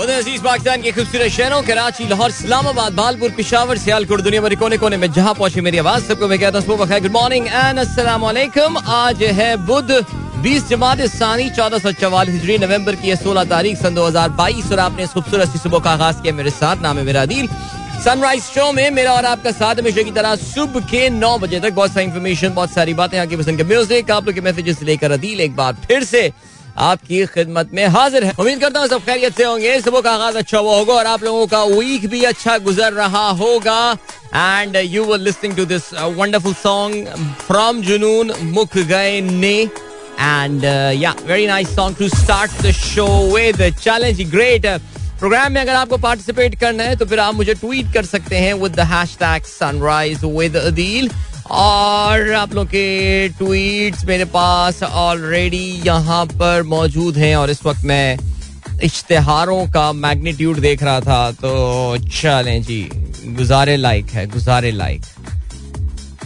[0.00, 4.96] अज़ीज़ पाकिस्तान के खूबसूरत शहरों, कराची, लाहौर, इस्लामाबाद बालपुर पिशावर, सियालकोट दुनिया भर कोने कोने
[4.96, 7.78] में जहाँ पहुँचे मेरी आवाज़, सबको मैं कहता हूँ गुड मॉर्निंग एंड
[8.22, 9.90] वालेकुम आज है बुध,
[10.42, 14.72] बीस जमात सानी, चौदह सौ चवालीस हिजरी, नवंबर की सोलह तारीख, सन दो हज़ार बाईस,
[14.72, 17.48] और आपने इस खूबसूरत सुबह का आगाज़ किया मेरे साथ, नाम है मेरा दिल
[18.00, 21.72] सनराइज शो में मेरा और आपका साथ हमेशा की तरह सुबह के नौ बजे तक
[21.72, 25.12] बहुत सारी इन्फॉर्मेशन बहुत सारी बातें की पसंद के म्यूज़िक आप लोग के मैसेजेस लेकर
[25.12, 26.22] अदील एक बार फिर से।
[26.78, 30.36] आपकी खिदमत में हाजिर है। उम्मीद करता हूँ सब खैरियत से होंगे। सुबह का आगाज़
[30.38, 33.96] अच्छा हुआ होगा और आप लोगों का वीक भी अच्छा गुजर रहा होगा।
[34.34, 37.06] And you were listening to this wonderful song
[37.46, 39.56] from Junoon मुख गए ने
[40.20, 40.64] and
[41.02, 44.66] yeah very nice song to start the show with challenge great
[45.20, 48.52] program में अगर आपको पार्टिसिपेट करना है तो फिर आप मुझे ट्वीट कर सकते हैं
[48.60, 51.10] with the hashtag sunrise with Adeel
[51.50, 57.84] और आप लोग के ट्वीट्स मेरे पास ऑलरेडी यहाँ पर मौजूद हैं और इस वक्त
[57.84, 58.16] मैं
[58.84, 62.82] इश्तेहारों का मैग्नीट्यूड देख रहा था तो चलें जी,
[63.36, 65.02] गुजारे लाइक है, गुजारे लाइक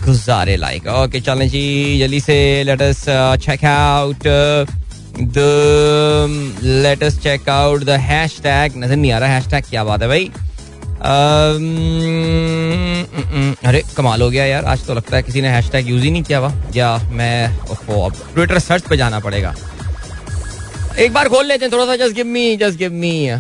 [0.05, 3.05] गुजारे लाइक ओके चलें जी, जल्दी से let us
[3.45, 4.27] check out
[5.37, 10.09] the let us check out the hashtag नज़र नहीं आ रहा हैशटैग क्या बात है
[10.09, 10.31] भाई?
[13.67, 16.23] अरे, कमाल हो गया यार। आज तो लगता है किसी ने हैशटैग यूज़ ही नहीं
[16.23, 19.55] किया हुआ। या मैं अब ट्विटर सर्च पे जाना पड़ेगा।
[20.99, 23.31] एक बार खोल लेते हैं थोड़ा सा just give me just give me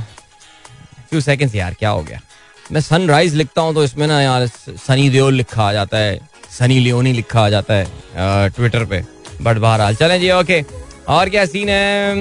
[1.10, 2.20] few seconds यार, क्या हो गया?
[2.72, 6.18] मैं सनराइज लिखता हूँ तो इसमें ना यार सनी देओल लिखा आ जाता है।
[6.58, 7.86] सनी लियोनी लिखा आ जाता है
[8.50, 9.02] ट्विटर पे।
[9.42, 10.62] बट बहरहाल, चलें जी ओके
[11.08, 12.16] और क्या सीन है?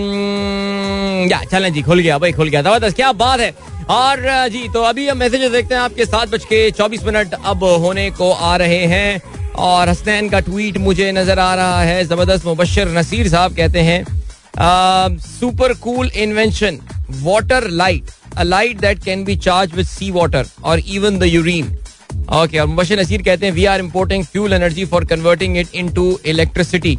[1.30, 3.54] या, चलें जी, खुल गया, भाई, खुल गया। ज़बरदस्त, क्या बात है।
[3.90, 7.64] और जी तो अभी हम मैसेजेस देखते हैं आपके सात बज के चौबीस मिनट अब
[7.64, 9.22] होने को आ रहे हैं।
[9.56, 14.04] और हसनैन का ट्वीट मुझे नज़र आ रहा है, ज़बरदस्त मुबशर नसीर साहब कहते हैं
[15.20, 16.80] super cool invention
[17.24, 21.78] water light a light that can be charge with sea water और इवन द यूरिन
[22.34, 26.08] ओके और मुबशर नसीर कहते हैं we are importing fuel energy for converting it into
[26.26, 26.98] electricity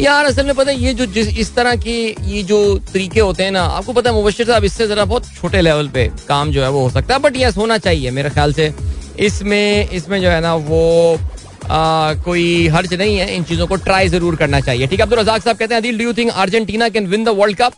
[0.00, 1.92] यार असल में पता है ये जो जिस इस तरह के
[2.26, 2.56] ये जो
[2.92, 6.06] तरीके होते हैं ना आपको पता है मुबशर साहब इससे जरा बहुत छोटे लेवल पे
[6.28, 8.72] काम जो है वो हो सकता है बट यस होना चाहिए मेरे ख्याल से।
[9.26, 11.18] इसमें इसमें जो है ना वो
[11.64, 15.18] आ, कोई हर्ज नहीं है इन चीज़ों को ट्राई ज़रूर करना चाहिए। ठीक है अब्दुल
[15.18, 17.74] रजाक साहब कहते हैं do you think Argentina can win the world cup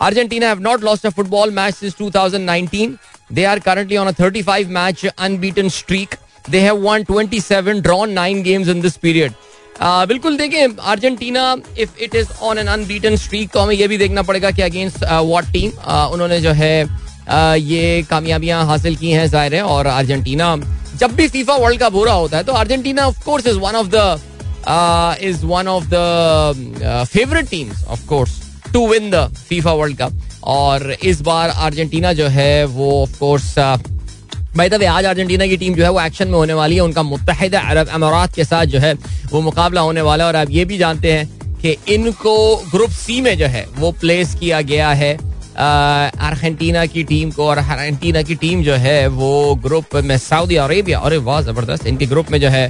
[0.00, 2.88] Argentina have not lost a football match since 2019
[3.32, 6.14] they are currently on a 35 match unbeaten streak
[6.50, 9.32] they have won 27 drawn 9 games in this period
[9.80, 14.22] बिल्कुल देखें, Argentina if it is on an unbeaten streak तो हमें यह भी देखना
[14.22, 15.70] पड़ेगा कि against what team
[16.12, 16.86] उन्होंने जो है
[17.60, 20.56] ये कामयाबियाँ हासिल की हैं ज़ाहिर है, और अर्जेंटीना,
[20.96, 23.74] जब भी फीफा वर्ल्ड कप हो रहा होता है तो Argentina of course is one
[23.74, 28.40] of the is one of the favourite teams of course
[28.72, 33.54] to win the FIFA world cup और इस बार अर्जेंटीना जो है, वो ऑफ़ कोर्स
[34.58, 37.02] भाई तब आज अर्जेंटीना की टीम जो है वो एक्शन में होने वाली है। उनका
[37.02, 38.92] मुतहद अरब अमारात के साथ जो है
[39.32, 42.34] वो मुकाबला होने वाला है। और आप ये भी जानते हैं कि इनको
[42.70, 45.12] ग्रुप सी में जो है वो प्लेस किया गया है।
[45.58, 50.98] अर्जेंटीना की टीम को और अर्जेंटीना की टीम जो है वो ग्रुप में सऊदी अरेबिया
[50.98, 52.66] और वाह, ज़बरदस्त। इनके ग्रुप में जो है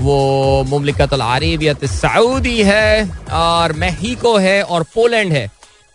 [0.00, 5.50] वो मुमलिकत अरेबिया सऊदी है और मेहिको है और पोलैंड है।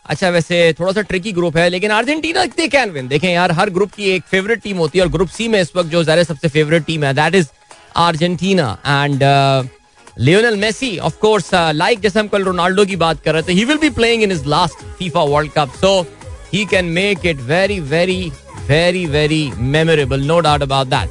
[0.10, 3.70] अच्छा वैसे थोड़ा सा ट्रिकी ग्रुप है, लेकिन अर्जेंटीना दे कैन विन देखें यार, हर
[3.70, 6.24] ग्रुप की एक फेवरेट टीम होती है और ग्रुप सी में इस वक्त जो ज़्यादा
[6.24, 7.48] सबसे फेवरेट टीम है that is
[7.98, 9.24] Argentina and
[10.20, 13.66] Lionel Messi of course like जैसे हम कल रोनाल्डो की बात कर रहे थे he
[13.66, 15.92] will be playing in is last FIFA world cup so
[16.54, 18.32] he can make it very very
[18.68, 21.10] very very memorable no doubt about that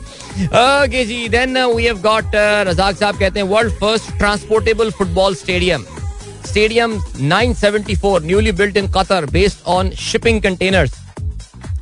[0.55, 2.35] okay ji then we have got
[2.69, 5.85] Razzaq sahab कहते हैं world first transportable football stadium
[6.47, 6.99] stadium
[7.31, 10.95] 974 newly built in Qatar based on shipping containers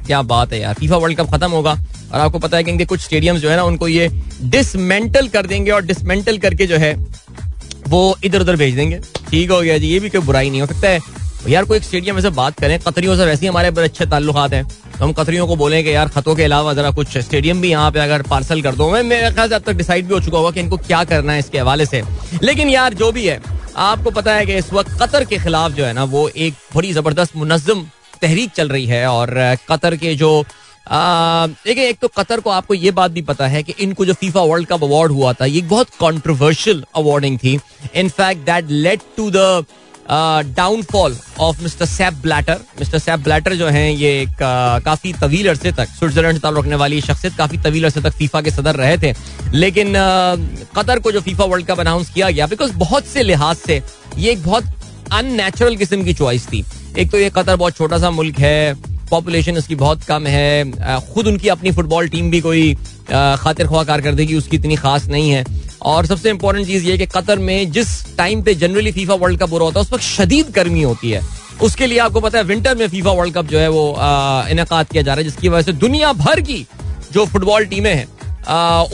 [0.07, 1.73] क्या बात है यार FIFA world cup खत्म होगा,
[2.13, 4.09] और आपको पता है कि कुछ स्टेडियम जो है ना, उनको ये
[4.43, 6.95] डिसमेंटल कर देंगे, और डिसमेंटल करके जो है,
[7.89, 10.67] वो इधर उधर भेज देंगे। ठीक हो गया जी, ये भी कोई बुराई नहीं हो
[10.67, 11.01] सकता है।
[11.49, 14.37] यार, कोई एक स्टेडियम से बात करें, कतरियों से वैसे ही हमारे बड़े अच्छे ताल्लुक
[14.53, 17.71] हैं। तो हम कतरियों को बोलें कि यार, खतों के अलावा जरा कुछ स्टेडियम भी
[17.71, 20.21] यहाँ पे अगर पार्सल कर दो। मैं, मेरे ख्याल से अब तक डिसाइड भी हो
[20.21, 22.03] चुका होगा कि इनको क्या करना है इसके हवाले से।
[22.43, 23.41] लेकिन यार, जो भी है
[23.77, 26.93] आपको पता है कि इस वक्त कतर के खिलाफ जो है ना, वो एक बड़ी
[26.93, 27.87] ज़बरदस्त मुनजम
[28.23, 29.35] तहरीक चल रही है और
[29.69, 30.45] कतर के जो
[30.89, 34.41] देखिए, एक तो कतर को आपको ये बात भी पता है कि इनको जो फीफा
[34.43, 37.59] वर्ल्ड कप अवार्ड हुआ था, ये बहुत कॉन्ट्रोवर्शियल अवार्डिंग थी।
[37.95, 39.65] In fact that led to the
[40.09, 44.37] downfall of mister Sepp Blatter mister Sepp Blatter जो हैं, ये एक
[44.85, 48.51] काफ़ी तवील अरसे तक स्विट्जरलैंड से रखने वाली शख्सियत, काफ़ी तवील अरसे तक फीफा के
[48.51, 49.15] सदर रहे थे।
[49.55, 49.93] लेकिन
[50.77, 53.83] कतर को जो फीफा वर्ल्ड कप अनाउंस किया गया बिकॉज़ बहुत से लिहाज से
[54.17, 54.65] ये एक बहुत
[55.13, 56.65] अननेचुरल किस्म की चॉइस थी।
[56.99, 58.75] एक तो ये कतर बहुत छोटा सा मुल्क है
[59.11, 62.75] पॉपुलेशन उसकी बहुत कम है खुद उनकी अपनी फुटबॉल टीम भी कोई
[63.11, 65.45] खातिर ख्वाह कारकर्दगी उसकी इतनी खास नहीं है।
[65.85, 69.53] और सबसे इंपॉर्टेंट चीज़ ये कि कतर में जिस टाइम पे जनरली फीफा वर्ल्ड कप
[69.53, 71.21] हो रहा होता है, उस वक्त शदीद गर्मी होती है।
[71.63, 73.89] उसके लिए आपको पता है विंटर में फीफा वर्ल्ड कप जो है वो
[74.51, 76.67] इनका किया जा रहा है, जिसकी वजह से दुनिया भर की
[77.13, 78.13] जो फुटबॉल टीमें हैं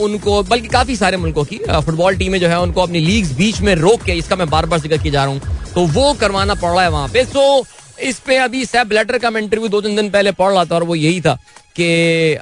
[0.01, 3.73] उनको, बल्कि काफ़ी सारे मुल्कों की फुटबॉल टीमें जो है, उनको अपनी लीग्स बीच में
[3.75, 6.71] रोक के, इसका मैं बार बार ज़िक्र किया जा रहा हूँ। तो वो करवाना पड़
[6.71, 7.65] रहा है वहाँ पे। सो
[8.01, 10.75] इस पे अभी सैब लेटर का मैं इंटरव्यू दो तीन दिन पहले पढ़ रहा था
[10.75, 11.33] और वो यही था
[11.79, 12.37] कि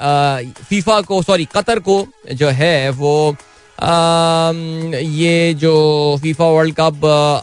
[0.70, 3.36] फीफा को सॉरी कतर को जो है वो
[3.80, 7.02] ये जो फीफा वर्ल्ड कप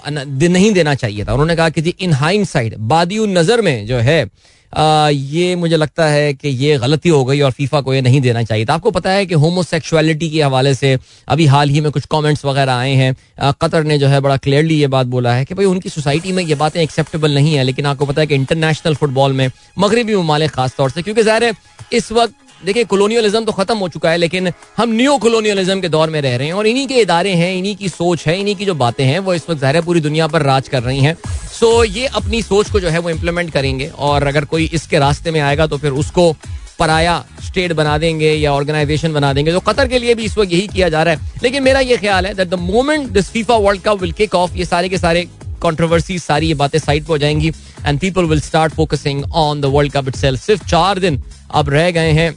[0.08, 3.96] नहीं देना चाहिए था। उन्होंने कहा कि जी इन हाइंड साइड बादी नज़र में जो
[3.98, 4.28] है
[4.72, 8.42] ये मुझे लगता है कि ये गलती हो गई और फीफा को ये नहीं देना
[8.42, 10.96] चाहिए था। आपको पता है कि होमोसेक्सुअलिटी के हवाले से
[11.28, 14.74] अभी हाल ही में कुछ कमेंट्स वगैरह आए हैं। कतर ने जो है बड़ा क्लियरली
[14.74, 17.86] ये बात बोला है कि भाई उनकी सोसाइटी में ये बातें एक्सेप्टेबल नहीं है, लेकिन
[17.86, 21.52] आपको पता है कि इंटरनेशनल फुटबॉल में मगरबी ममालिक खासतौर से, क्योंकि ज़ाहिर है,
[21.92, 26.10] इस वक्त देखिए कॉलोनियलिज्म तो खत्म हो चुका है, लेकिन हम न्यू कॉलोनियलिज्म के दौर
[26.10, 28.64] में रह रहे हैं और इन्हीं के इदारे हैं, इन्हीं की सोच है, इन्हीं की
[28.64, 31.16] जो बातें हैं, वो इस वक्त ज़ाहिर पूरी दुनिया पर राज कर रही हैं।
[31.52, 35.30] सो ये अपनी सोच को जो है वो इम्प्लीमेंट करेंगे और अगर कोई इसके रास्ते
[35.30, 36.32] में आएगा तो फिर उसको
[36.78, 40.52] पराया स्टेट बना देंगे या ऑर्गेनाइजेशन बना देंगे तो कतर के लिए भी इस वक्त
[40.52, 43.56] यही किया जा रहा है। लेकिन मेरा ये ख्याल है that the moment this FIFA
[43.56, 45.28] world cup will kick off ये सारे के सारे
[45.62, 47.52] कंट्रोवर्सी सारी ये बातें साइड पर हो जाएँगी
[47.86, 51.22] and people will start focusing on the world cup itself सिर्फ़ चार दिन
[51.54, 52.34] अब रह गए हैं।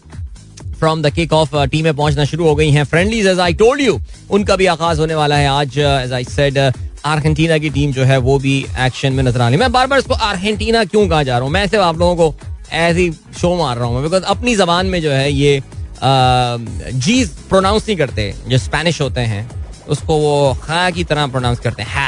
[0.80, 4.00] फ्रॉम द किक ऑफ़ टीमें पहुँचना शुरू हो गई हैं। Friendlies as I told you
[4.30, 8.18] उनका भी आगाज़ होने वाला है आज एज आई सेड अर्जेंटीना की टीम जो है
[8.20, 11.44] वो भी एक्शन में नज़र आनी मैं बार बार इसको अर्जेंटीना क्यों कहा जा रहा
[11.44, 11.52] हूँ?
[11.54, 12.36] मैं सिर्फ़ आप लोगों को
[12.72, 15.62] ऐसी शो मार रहा हूँ बिकॉज़ अपनी जबान में जो है ये
[16.02, 19.50] जी uh, प्रोनाउंस नहीं करते जो स्पेनिश होते हैं
[19.90, 22.08] उसको वो खा की तरह प्रोनाउंस करते हैं।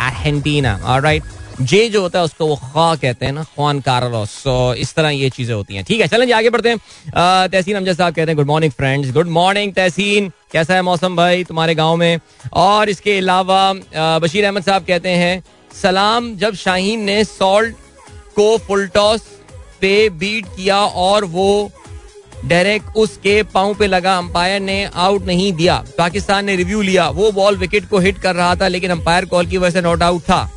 [0.00, 1.22] अर्जेंटीना राइट
[1.60, 5.08] जे जो होता है उसको वो खा कहते हैं ना खान कारलोस सो इस तरह
[5.10, 6.78] ये चीज़ें होती हैं। ठीक है, चलें जी, आगे बढ़ते हैं।
[7.48, 10.30] तहसीन अमजद साहब कहते हैं good morning friends good morning Tehseen.
[10.52, 12.20] कैसा है मौसम भाई तुम्हारे गाँव में?
[12.54, 13.72] और इसके अलावा
[14.18, 15.42] बशीर अहमद साहब कहते हैं,
[15.72, 17.76] सलाम, जब शाहीन ने सॉल्ट
[18.36, 19.20] को फुल टॉस
[19.80, 21.70] पे बीट किया और वो
[22.44, 27.30] डायरेक्ट उसके पाँव पे लगा अंपायर ने आउट नहीं दिया। पाकिस्तान ने रिव्यू लिया। वो
[27.32, 30.22] बॉल विकेट को हिट कर रहा था, लेकिन अंपायर कॉल की वजह से नॉट आउट
[30.22, 30.48] था।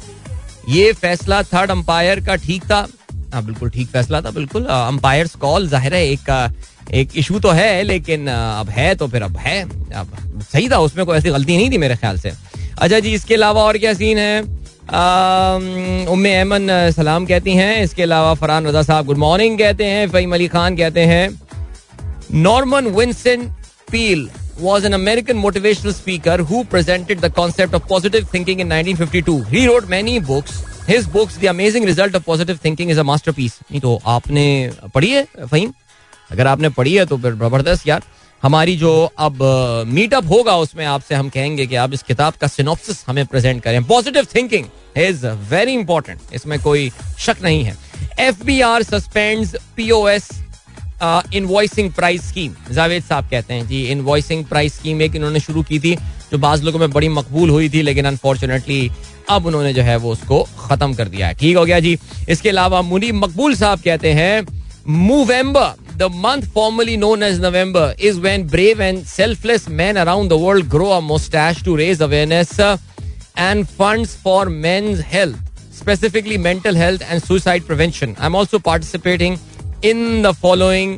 [0.69, 2.85] ये फैसला थर्ड अंपायर का ठीक था।
[3.33, 6.51] हाँ बिल्कुल ठीक फैसला था, बिल्कुल। अंपायर कॉल, ज़ाहिर है, एक
[6.93, 9.61] एक इशू तो है, लेकिन अब है तो फिर अब है।
[9.93, 12.31] अब सही था, उसमें कोई ऐसी गलती नहीं थी मेरे ख्याल से।
[12.77, 14.41] अच्छा जी, इसके अलावा और क्या सीन है?
[16.09, 20.33] उम्मे अहमन सलाम कहती हैं, इसके अलावा फरहान रजा साहब गुड मॉर्निंग कहते हैं, फहीम
[20.33, 21.29] अली खान कहते हैं,
[22.33, 23.47] Norman Vinson
[23.91, 29.43] Peel was an American motivational speaker who presented the concept of positive thinking in 1952.
[29.43, 30.63] He wrote many books.
[30.85, 33.59] His books, The Amazing Result of Positive Thinking, is a masterpiece.
[33.71, 35.73] नहीं तो आपने पढ़ी है फहीम
[36.31, 38.03] अगर आपने पढ़ी है तो फिर ज़बरदस्त यार
[38.43, 39.37] हमारी जो अब
[39.87, 43.83] मीटअप होगा उसमें आपसे हम कहेंगे कि आप इस किताब का सिनॉप्सिस हमें प्रेजेंट करें
[43.87, 44.65] positive thinking
[44.97, 47.77] is very important इसमें कोई शक नहीं है
[48.19, 50.29] F B R suspend P O S
[51.01, 55.79] invoicing price scheme Javed sahab कहते हैं, जी इनवॉइसिंग प्राइस स्कीम एक इन्होंने शुरू की
[55.79, 55.95] थी,
[56.31, 58.89] जो बाज लोगों में बड़ी मकबूल हुई थी, लेकिन अनफॉर्चुनेटली
[59.29, 61.33] अब उन्होंने जो है वो उसको खत्म कर दिया है.
[61.33, 61.97] ठीक हो गया जी।
[62.29, 64.45] इसके अलावा मुनी मकबूल साहब कहते हैं
[64.87, 70.39] Movember the month formally known as November is when brave and selfless man around the
[70.41, 75.41] world grow a moustache to raise awareness and funds for men's health
[75.75, 78.11] specifically mental health and suicide prevention.
[78.17, 79.33] I'm also participating
[79.85, 80.97] in the following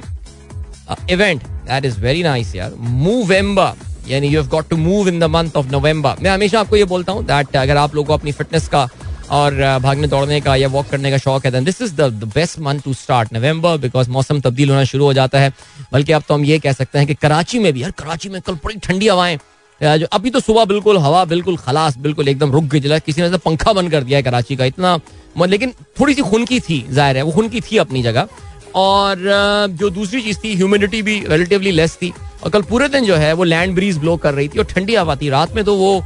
[1.11, 5.23] event that is very nice यार Movember यानी you have got to move in the
[5.37, 8.31] month of November मैं हमेशा आपको ये बोलता हूँ that अगर आप लोगों को अपनी
[8.31, 8.87] फिटनेस का
[9.31, 12.31] और uh, भागने दौड़ने का या वॉक करने का शौक है then this is the
[12.35, 15.51] best month to start November because मौसम तब्दील होना शुरू हो जाता है।
[15.93, 18.41] बल्कि अब तो हम ये कह सकते हैं कि कराची में भी यार कराची में
[18.41, 19.37] कल बड़ी ठंडी हवाएँ
[19.81, 23.29] जो अभी तो सुबह बिल्कुल हवा बिल्कुल खलास बिल्कुल एकदम रुक गई जला किसी ने
[23.29, 24.99] तो पंखा बंद कर दिया है कराची का इतना
[25.47, 28.27] लेकिन थोड़ी सी खुनकी थी ज़ाहिर है वो खुनकी थी अपनी जगह।
[28.75, 29.17] और
[29.71, 32.13] जो दूसरी चीज़ थी ह्यूमिडिटी भी रिलेटिवली लेस थी।
[32.43, 34.95] और कल पूरे दिन जो है, वो लैंड ब्रीज ब्लो कर रही थी और ठंडी
[34.95, 36.03] हवा थी। रात में तो वो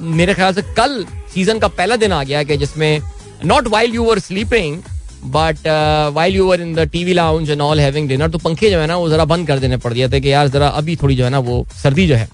[0.00, 1.04] मेरे ख्याल से कल
[1.34, 3.00] सीज़न का पहला दिन आ गया कि जिसमें
[3.44, 4.76] not while you were sleeping
[5.24, 5.68] but
[6.14, 8.86] while you were in the TV lounge and all having dinner तो पंखे जो है
[8.86, 11.24] ना, वो जरा बंद कर देने पड़ दिए थे कि यार जरा अभी थोड़ी जो
[11.24, 12.28] है ना, वो सर्दी जो है,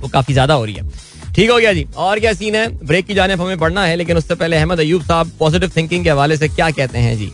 [0.00, 0.90] वो काफ़ी ज़्यादा हो रही है।
[1.34, 2.68] ठीक हो गया जी। और क्या सीन है?
[2.86, 6.10] ब्रेक की जाने हमें पढ़ना है, लेकिन उससे पहले अहमद अयूब साहब पॉजिटिव थिंकिंग के
[6.10, 7.32] हवाले से क्या कहते हैं जी?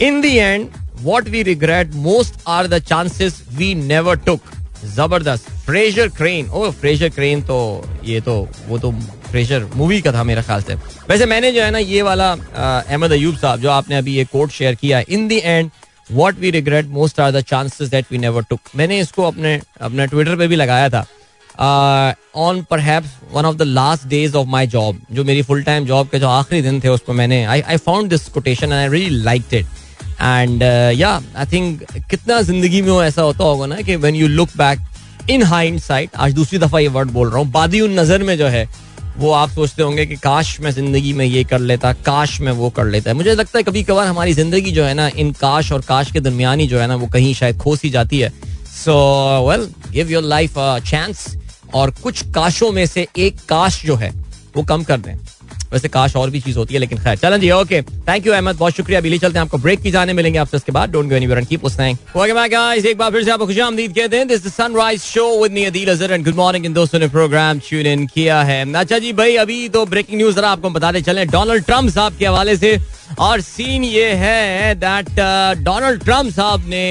[0.00, 0.68] In the end
[1.02, 4.40] what we regret most are the chances we never took
[4.86, 7.58] ज़बरदस्त। फ्रेजर क्रेन ओ फ्रेजर क्रेन तो
[8.04, 8.36] ये तो
[8.68, 8.90] वो तो
[9.30, 10.74] फ्रेजर मूवी का था मेरा ख्याल से।
[11.08, 14.50] वैसे मैंने जो है ना, ये वाला अहमद अयूब साहब, जो आपने अभी ये कोट
[14.50, 15.70] शेयर किया in the end
[16.12, 20.06] what we regret most are the chances that we never took मैंने इसको अपने अपने
[20.06, 21.06] ट्विटर पे भी लगाया था।
[22.36, 22.80] ऑन पर
[23.32, 26.28] one of the last days of my job जो मेरी फुल टाइम जॉब के जो
[26.28, 29.66] आखिरी दिन थे, उसको मैंने I I found this quotation I really like it
[30.20, 30.62] and
[30.96, 34.56] yeah I think कितना ज़िंदगी में वो ऐसा होता होगा ना कि when you look
[34.58, 35.42] back in
[35.80, 38.68] hindsight आज दूसरी दफ़ा ये वर्ड बोल रहा हूँ, बादी उन नज़र में जो है,
[39.16, 42.70] वो आप सोचते होंगे कि काश मैं ज़िंदगी में ये कर लेता, काश मैं वो
[42.70, 45.72] कर लेता है। मुझे लगता है कभी कभार हमारी ज़िंदगी जो है ना, इन काश
[45.72, 48.32] और काश के दरमियान ही जो है ना, वो कहीं शायद खो सी जाती है।
[48.74, 48.94] So
[49.48, 50.54] well give your life
[50.86, 51.26] chance
[51.74, 54.10] और कुछ काशों में से एक काश जो है,
[54.56, 55.14] वो कम कर दें।
[55.72, 58.56] वैसे काश और भी चीज़ होती है, लेकिन खैर। चलें जी ओके थैंक यू अहमद
[58.56, 61.14] बहुत शुक्रिया, अभी चलते हैं आपको ब्रेक की जाने मिलेंगे आपसे इसके बाद। Don't go
[61.14, 64.28] anywhere and keep listening okay my guys एक बार फिर से आपको खुशामदीद कहते हैं।
[64.28, 67.58] This the sunrise show with me Adeel Azhar and good morning इन दोस्तों ने प्रोग्राम
[67.58, 71.24] ट्यून इन किया है। अच्छा जी, भाई, अभी तो ब्रेकिंग न्यूज़ जरा आपको बताते चले।
[71.26, 72.78] डोनाल्ड ट्रंप साहब के हवाले से।
[73.18, 75.08] और सीन ये है दैट
[75.58, 76.84] डोनाल्ड ट्रंप साहब ने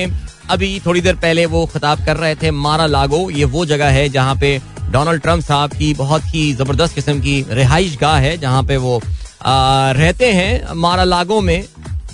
[0.49, 4.07] अभी थोड़ी देर पहले वो खिताब कर रहे थे मारा लागो। ये वो जगह है
[4.09, 4.57] जहाँ पे
[4.91, 9.01] डोनाल्ड ट्रंप साहब की बहुत ही ज़बरदस्त किस्म की रिहाइश गाह है, जहाँ पे वो
[9.45, 11.63] रहते हैं मारा लागो में।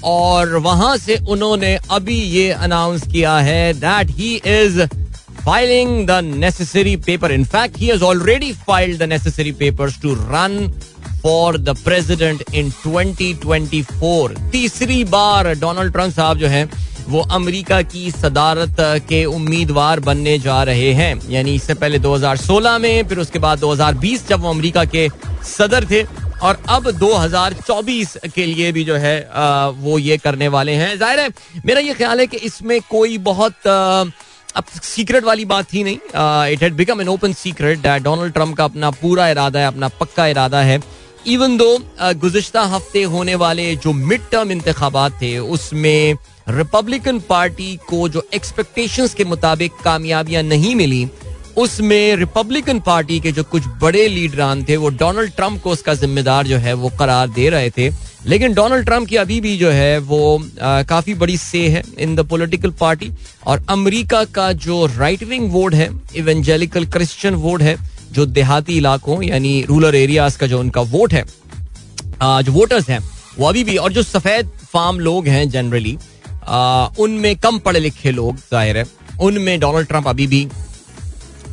[0.05, 4.81] और वहाँ से उन्होंने अभी ये अनाउंस किया है that he is
[5.45, 10.57] filing the necessary paper in fact he has already filed the necessary papers to run
[11.23, 16.65] for the president in 2024 तीसरी बार डोनाल्ड ट्रंप साहब जो है
[17.07, 18.75] वो अमेरिका की सदारत
[19.09, 24.27] के उम्मीदवार बनने जा रहे हैं। यानी इससे पहले 2016 में फिर उसके बाद 2020
[24.29, 25.07] जब वो अमेरिका के
[25.47, 26.03] सदर थे
[26.41, 31.19] और अब 2024 के लिए भी जो है आ, वो ये करने वाले हैं। ज़ाहिर
[31.19, 31.29] है
[31.65, 34.05] मेरा ये ख्याल है कि इसमें कोई बहुत आ,
[34.55, 35.97] अब सीक्रेट वाली बात ही नहीं।
[36.53, 39.87] It had become an open secret that Donald Trump का अपना पूरा इरादा है अपना
[39.99, 40.81] पक्का इरादा है।
[41.27, 46.15] इवन दो गुजशत हफ़्ते होने वाले जो मिड टर्म इंतबात थे उसमें
[46.47, 51.07] रिपब्लिकन पार्टी को जो एक्सपेक्टेशंस के मुताबिक कामयाबियाँ नहीं मिली,
[51.57, 56.47] उसमें रिपब्लिकन पार्टी के जो कुछ बड़े लीडरान थे, वो डोनाल्ड ट्रंप को उसका जिम्मेदार
[56.47, 57.89] जो है वो करार दे रहे थे।
[58.25, 62.25] लेकिन डोनाल्ड ट्रंप की अभी भी जो है वो काफ़ी बड़ी से है इन द
[62.27, 63.11] पॉलिटिकल पार्टी
[63.47, 67.75] और अमेरिका का जो राइट विंग वोट है इवेंजेलिकल क्रिश्चियन वोट है,
[68.11, 71.23] जो देहाती इलाकों, यानी रूरल एरियाज़ का जो उनका वोट है
[72.21, 72.99] जो वोटर्स हैं,
[73.39, 75.97] वो अभी भी, और जो सफ़ेद फार्म लोग हैं जनरली
[76.99, 78.85] उनमें कम पढ़े लिखे लोग ज़ाहिर है।
[79.21, 80.47] उनमें डोनाल्ड ट्रंप अभी भी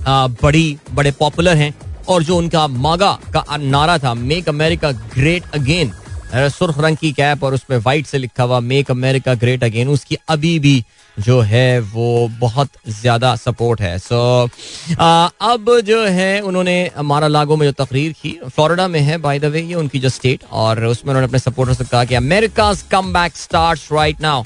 [0.01, 1.75] आ, बड़ी बड़े पॉपुलर हैं
[2.09, 5.93] और जो उनका मागा का नारा था मेक अमेरिका ग्रेट अगेन
[6.35, 10.17] सुर्ख रंग की कैप और उसमें व्हाइट से लिखा हुआ मेक अमेरिका ग्रेट अगेन उसकी
[10.29, 10.83] अभी भी
[11.17, 14.97] जो है वो बहुत ज़्यादा सपोर्ट है। सो so,
[15.43, 19.45] अब जो है उन्होंने मारा लागो में जो तकरीर की फ्लोरिडा में है बाय द
[19.47, 23.13] वे ये उनकी जो स्टेट और उसमें उन्होंने अपने सपोर्टर से कहा कि America come
[23.13, 24.45] back start right now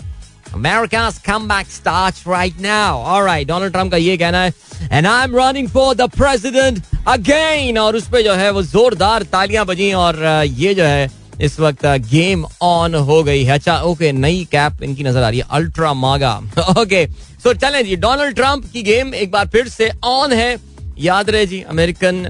[0.54, 2.98] America's comeback starts right now.
[2.98, 4.52] All right, Donald Trump का ये कहना है
[4.90, 7.78] and I'm running for the president again.
[7.78, 11.10] और उस पे जो है वो जोरदार तालियाँ बजी और ये जो है
[11.42, 15.38] इस वक्त गेम ऑन हो गई है। अच्छा ओके नई कैप इनकी नज़र आ रही
[15.38, 16.34] है अल्ट्रा मागा
[16.80, 17.06] ओके
[17.42, 20.56] सो चलें जी डोनाल्ड ट्रंप की गेम एक बार फिर से ऑन है।
[20.98, 22.24] याद रहे जी, अमेरिकन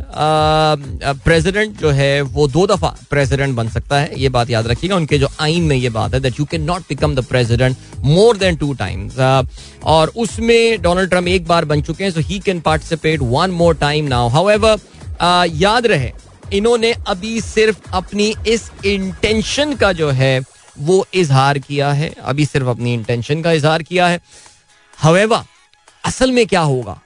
[1.25, 5.19] प्रेसिडेंट जो है, वो दो दफ़ा प्रेसिडेंट बन सकता है, ये बात याद रखिएगा। उनके
[5.19, 8.57] जो आइन में ये बात है that you can not become the president more than
[8.57, 9.19] two times
[9.85, 13.75] और उसमें डोनाल्ड ट्रंप एक बार बन चुके हैं so he can participate one more
[13.77, 14.77] time now how
[15.47, 16.13] याद रहे,
[16.53, 20.41] इन्होंने अभी सिर्फ़ अपनी इस इंटेंशन का जो है,
[20.77, 24.21] वो इजहार किया है। अभी सिर्फ़ अपनी इंटेंशन का इजहार किया है।
[24.99, 25.45] हवेवा
[26.05, 27.01] असल में क्या होगा?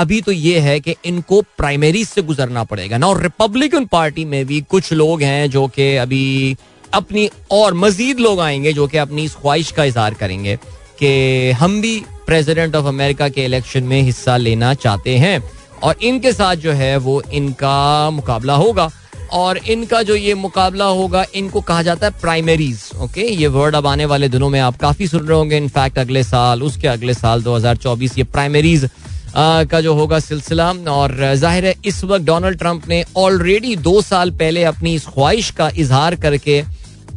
[0.00, 4.44] अभी तो ये है कि इनको प्राइमरी से गुजरना पड़ेगा। ना और रिपब्लिकन पार्टी में
[4.46, 6.56] भी कुछ लोग हैं जो कि अभी
[6.94, 10.56] अपनी और मजीद लोग आएँगे जो कि अपनी इस ख्वाहिश का इजहार करेंगे
[10.98, 15.42] कि हम भी प्रेसिडेंट ऑफ़ अमेरिका के इलेक्शन में हिस्सा लेना चाहते हैं
[15.82, 18.90] और इनके साथ जो है वो इनका मुकाबला होगा।
[19.32, 23.86] और इनका जो ये मुकाबला होगा, इनको कहा जाता है प्राइमरीज ओके ये वर्ड अब
[23.86, 27.42] आने वाले दिनों में आप काफ़ी सुन रहे होंगे। इनफैक्ट अगले साल, उसके अगले साल
[27.42, 28.88] 2024 ये प्राइमरीज
[29.34, 34.30] का जो होगा सिलसिला। और ज़ाहिर है, इस वक्त डोनाल्ड ट्रंप ने ऑलरेडी दो साल
[34.32, 36.62] पहले अपनी इस ख्वाहिश का इजहार करके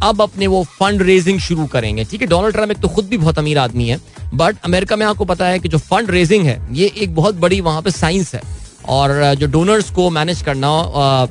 [0.03, 3.17] अब अपने वो फंड रेजिंग शुरू करेंगे। ठीक है, डोनाल्ड ट्रंप एक तो खुद भी
[3.17, 3.99] बहुत अमीर आदमी है
[4.33, 7.61] बट अमेरिका में आपको पता है कि जो फंड रेजिंग है, ये एक बहुत बड़ी
[7.61, 8.41] वहाँ पे साइंस है।
[8.89, 11.27] और जो डोनर्स को मैनेज करना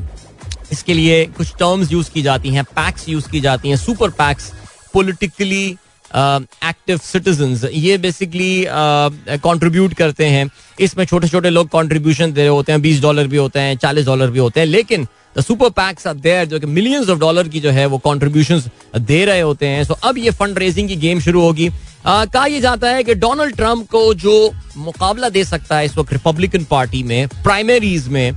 [0.73, 4.51] इसके लिए कुछ टर्म्स यूज़ की जाती हैं पैक्स यूज़ की जाती हैं super PACs
[4.95, 5.77] politically
[6.15, 10.49] active citizen ये बेसिकली कंट्रीब्यूट करते हैं।
[10.81, 14.07] इसमें छोटे छोटे लोग कंट्रीब्यूशन दे रहे होते हैं, बीस डॉलर भी होते हैं, चालीस
[14.07, 15.07] डॉलर भी होते हैं, लेकिन
[15.39, 18.63] the super PACs are there जो कि मिलियंस ऑफ़ डॉलर की जो है वो कॉन्ट्रीब्यूशन
[19.01, 21.71] दे रहे होते हैं। सो अब ये फंड रेजिंग की गेम शुरू होगी।
[22.07, 24.35] कहा यह जाता है कि डोनाल्ड ट्रंप को जो
[24.77, 28.33] मुकाबला दे सकता है इस वक्त रिपब्लिकन पार्टी में प्राइमरीज में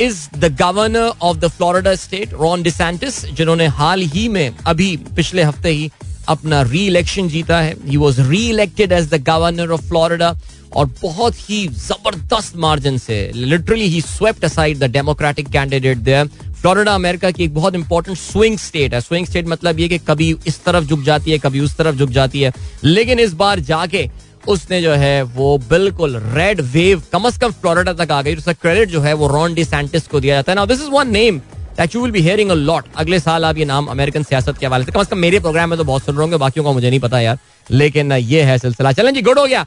[0.00, 5.42] is the governor of the Florida state Ron DeSantis जिन्होंने हाल ही में, अभी पिछले
[5.42, 5.90] हफ़्ते ही
[6.28, 10.34] अपना री इलेक्शन जीता है। He was re elected as the governor of Florida
[10.72, 16.26] और बहुत ही ज़बरदस्त मार्जिन से literally he swept aside the Democratic candidate there
[16.60, 20.34] Florida America की एक बहुत इंपॉर्टेंट स्विंग स्टेट है। स्विंग स्टेट मतलब ये कि कभी
[20.46, 22.52] इस तरफ़ झुक जाती है, कभी उस तरफ़ झुक जाती है।
[22.84, 24.08] लेकिन इस बार जाके
[24.48, 28.52] उसने जो है, वो बिल्कुल रेड वेव कम अज कम फ्लोरिडा तक आ गई। उसका
[28.52, 31.10] क्रेडिट जो है, वो रॉन डी सैंटिस को दिया जाता है। ना this is one
[31.10, 31.40] name
[31.78, 34.66] that you will be hearing a lot अगले साल आप ये नाम अमेरिकन सियासत के
[34.66, 36.72] हवाले से कम अज कम मेरे प्रोग्राम में तो बहुत सुन रहे होंगे बाकी का
[36.72, 37.38] मुझे नहीं पता यार।
[37.70, 39.66] लेकिन ये है सिलसिला। चलें जी, गुड हो गया।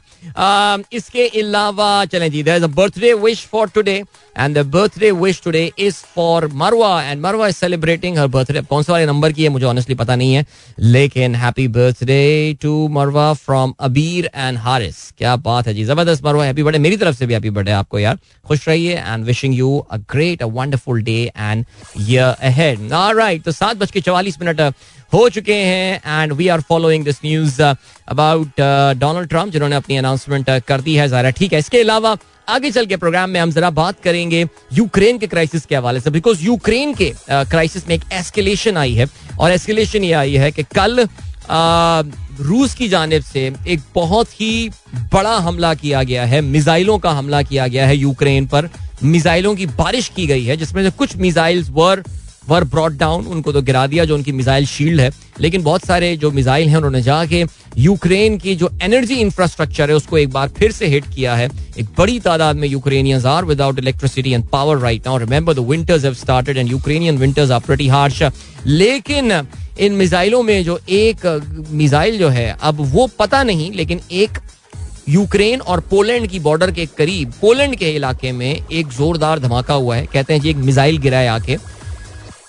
[0.92, 4.02] इसके अलावा चलें जी is a birthday wish for today
[4.36, 8.82] and the birthday wish today is for Marwa and Marwa is celebrating her birthday कौन
[8.82, 10.44] से वाले नंबर की है, मुझे ऑनेस्टली पता नहीं है।
[10.80, 16.44] लेकिन happy birthday to Marwa from Abeer and Haris क्या बात है जी, ज़बरदस्त मरवा
[16.44, 19.78] हैप्पी बर्थडे मेरी तरफ़ से भी हैप्पी बर्थडे आपको यार। खुश रहिए and wishing you
[19.90, 21.64] a great a wonderful day and
[22.00, 24.60] year ahead alright तो सात बज के चवालीस मिनट
[25.12, 28.60] हो चुके हैं and we are following this news about
[28.98, 32.16] Donald Trump जिन्होंने अपनी अनाउंसमेंट uh, कर दी है ज़ारा ठीक है। इसके अलावा
[32.48, 36.10] आगे चल के प्रोग्राम में हम जरा बात करेंगे यूक्रेन के क्राइसिस के हवाले से
[36.10, 39.06] बिकॉज़ यूक्रेन के क्राइसिस uh, में एक एस्केलेशन आई है
[39.40, 44.70] और एस्केलेशन ये आई है कि कल uh, रूस की जानब से एक बहुत ही
[45.12, 48.68] बड़ा हमला किया गया है मिसाइलों का हमला किया गया है यूक्रेन पर।
[49.02, 52.02] मिसाइलों की बारिश की गई है जिसमें से कुछ missiles were
[52.50, 56.16] were brought down उनको तो गिरा दिया, जो उनकी मिसाइल शील्ड है। लेकिन बहुत सारे
[56.16, 57.44] जो मिसाइल हैं, उन्होंने जाके
[57.78, 61.86] यूक्रेन की जो एनर्जी इंफ्रास्ट्रक्चर है, उसको एक बार फिर से हिट किया है। एक
[61.98, 66.14] बड़ी तादाद में Ukrainians are without electricity and power right now remember the winters have
[66.14, 68.22] started and Ukrainian winters are pretty harsh
[68.66, 69.32] लेकिन
[69.80, 71.26] इन मिसाइलों में जो एक
[71.72, 74.38] मिसाइल जो है, अब वो पता नहीं, लेकिन एक
[75.08, 79.96] यूक्रेन और पोलैंड की बॉर्डर के करीब पोलैंड के इलाके में एक जोरदार धमाका हुआ
[79.96, 81.56] है। कहते हैं जी, एक मिसाइल गिरा है आके।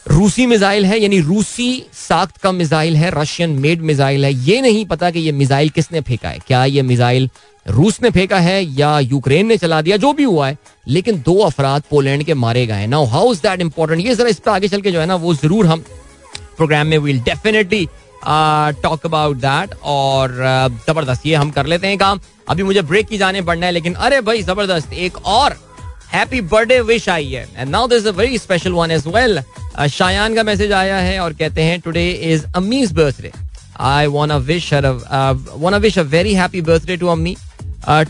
[0.06, 4.86] रूसी मिसाइल है यानी रूसी साख्त का मिसाइल है रशियन मेड मिसाइल है। ये नहीं
[4.86, 7.30] पता कि ये मिसाइल किसने फेंका है। क्या ये मिसाइल
[7.66, 9.98] रूस ने फेंका है या यूक्रेन ने चला दिया?
[9.98, 13.62] जो भी हुआ है लेकिन दो अफराद पोलैंड के मारे गए now how is that
[13.62, 15.84] important ये जरा इस पर आगे चल के जो है ना वो ज़रूर हम
[16.58, 17.88] प्रोग्राम में will definitely
[18.26, 23.08] talk about that और uh, ज़बरदस्त ये हम कर लेते हैं काम। अभी मुझे ब्रेक
[23.08, 25.56] की जाने पड़ना है लेकिन अरे भाई ज़बरदस्त। एक और
[26.14, 29.42] हैप्पी बर्थडे विश आई है and now this a very special one as well
[29.90, 33.32] Shayan का मैसेज आया है और कहते हैं today is Ammi's birthday
[33.92, 37.36] I want wish want wish a very happy birthday to Ammi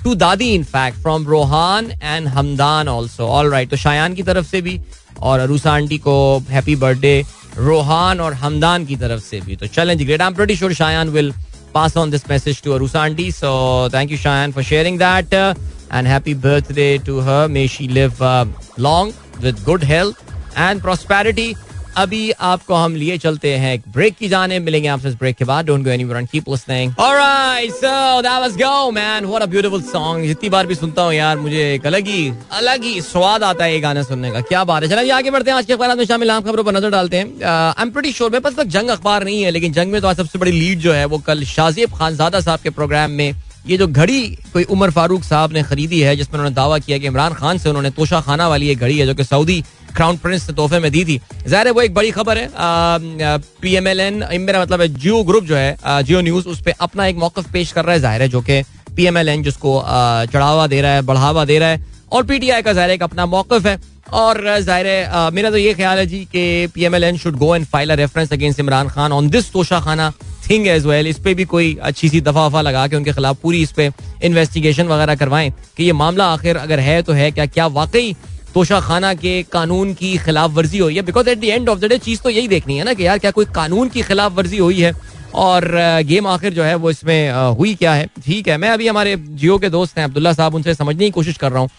[0.03, 4.47] to Dadi in fact from Rohan and Hamdan also all right तो शायान की तरफ़
[4.47, 4.79] से भी
[5.19, 6.17] और अरूसा आंटी को
[6.49, 7.23] हैप्पी बर्थडे
[7.57, 10.73] रोहान और हमदान की तरफ़ से भी तो चलें जी great I am pretty sure
[10.73, 11.33] Shayan will
[11.73, 13.31] pass on this message to Arusa auntie.
[13.31, 15.27] So thank you, Shayan, for sharing that.
[15.91, 17.47] Happy birthday to her.
[17.47, 18.45] May she live uh,
[18.77, 20.17] long with good health
[20.55, 21.53] and prosperity.
[21.97, 25.45] अभी आपको हम लिए चलते हैं एक break की जाने मिलेंगे आपसे इस ब्रेक के
[25.45, 29.45] बाद। Don't go anywhere and keep listening alright so that was go man what a
[29.45, 33.43] beautiful song जितनी बार भी सुनता हूँ यार मुझे एक अलग ही अलग ही स्वाद
[33.43, 35.73] आता है ये गाना सुनने का। क्या बात है। चलिए आगे बढ़ते हैं। आज के
[35.73, 38.55] अखबार में शामिल आम खबरों पर नज़र डालते हैं। आई एम प्रीटी श्योर मेरे पास
[38.57, 41.05] तक जंग अखबार नहीं है लेकिन जंग में तो आज सबसे बड़ी लीड जो है
[41.05, 43.33] वो कल शाजिब खानजादा साहब के प्रोग्राम में
[43.65, 44.21] ये जो घड़ी
[44.53, 47.69] कोई उमर फारूक साहब ने खरीदी है, जिसमें उन्होंने दावा किया कि इमरान खान से
[47.69, 49.63] उन्होंने तोशा खाना वाली एक घड़ी है, जो कि सऊदी
[49.95, 52.49] क्राउन प्रिंस ने तोहफे में दी थी। ज़ाहिर है वो एक बड़ी खबर है।
[53.61, 56.73] पी एम एल एन मेरा मतलब है जियो ग्रुप जो है जियो न्यूज़ उस पर
[56.81, 58.61] अपना एक मौकफ पेश कर रहा है, ज़ाहिर है, जो कि
[58.95, 59.81] पी एम एल एन जिसको
[60.33, 63.03] चढ़ावा दे रहा है, बढ़ावा दे रहा है। और पी टी आई का ज़ाहिर एक
[63.03, 63.79] अपना मौकफ है।
[64.13, 67.55] और ज़ाहिर मेरा तो ये ख्याल है जी कि P M L N should go
[67.55, 70.11] and file a reference against Imran Khan on this Tosha Khana
[70.51, 73.37] thing as well इस पर भी कोई अच्छी सी दफ़ा वफा लगा के उनके खिलाफ
[73.41, 73.91] पूरी इस पर
[74.23, 78.13] इन्वेस्टिगेशन वगैरह करवाएँ कि ये मामला आखिर अगर है तो है क्या क्या वाकई
[78.53, 81.01] तोशा खाना के कानून की खिलाफ वर्जी हुई है?
[81.01, 83.17] Because at the end of the day चीज़ तो यही देखनी है ना कि यार
[83.17, 84.93] क्या कोई कानून की खिलाफ वर्जी हुई है?
[85.33, 85.69] और
[86.05, 88.05] गेम आखिर जो है वो इसमें हुई क्या है?
[88.25, 91.37] ठीक है, मैं अभी हमारे जियो के दोस्त हैं, अब्दुल्ला साहब, उनसे समझने की कोशिश
[91.37, 91.69] कर रहा हूँ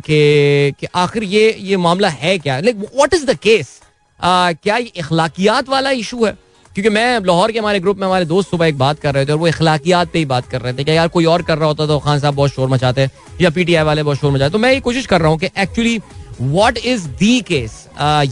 [0.00, 2.60] कि आखिर ये ये मामला है क्या?
[2.60, 3.78] Like what is the case
[4.20, 6.36] क्या ये इखलाकियात वाला इशू है?
[6.74, 9.32] क्योंकि मैं लाहौर के हमारे ग्रुप में हमारे दोस्त सुबह एक बात कर रहे थे
[9.32, 11.68] और वो इखलाकियात पे ही बात कर रहे थे कि यार कोई और कर रहा
[11.68, 13.10] होता तो खान साहब बहुत शोर मचाते हैं
[13.40, 15.98] या पीटीआई वाले बहुत शोर मचाते। तो मैं ये कोशिश कर रहा हूँ कि actually
[16.40, 17.72] what is the case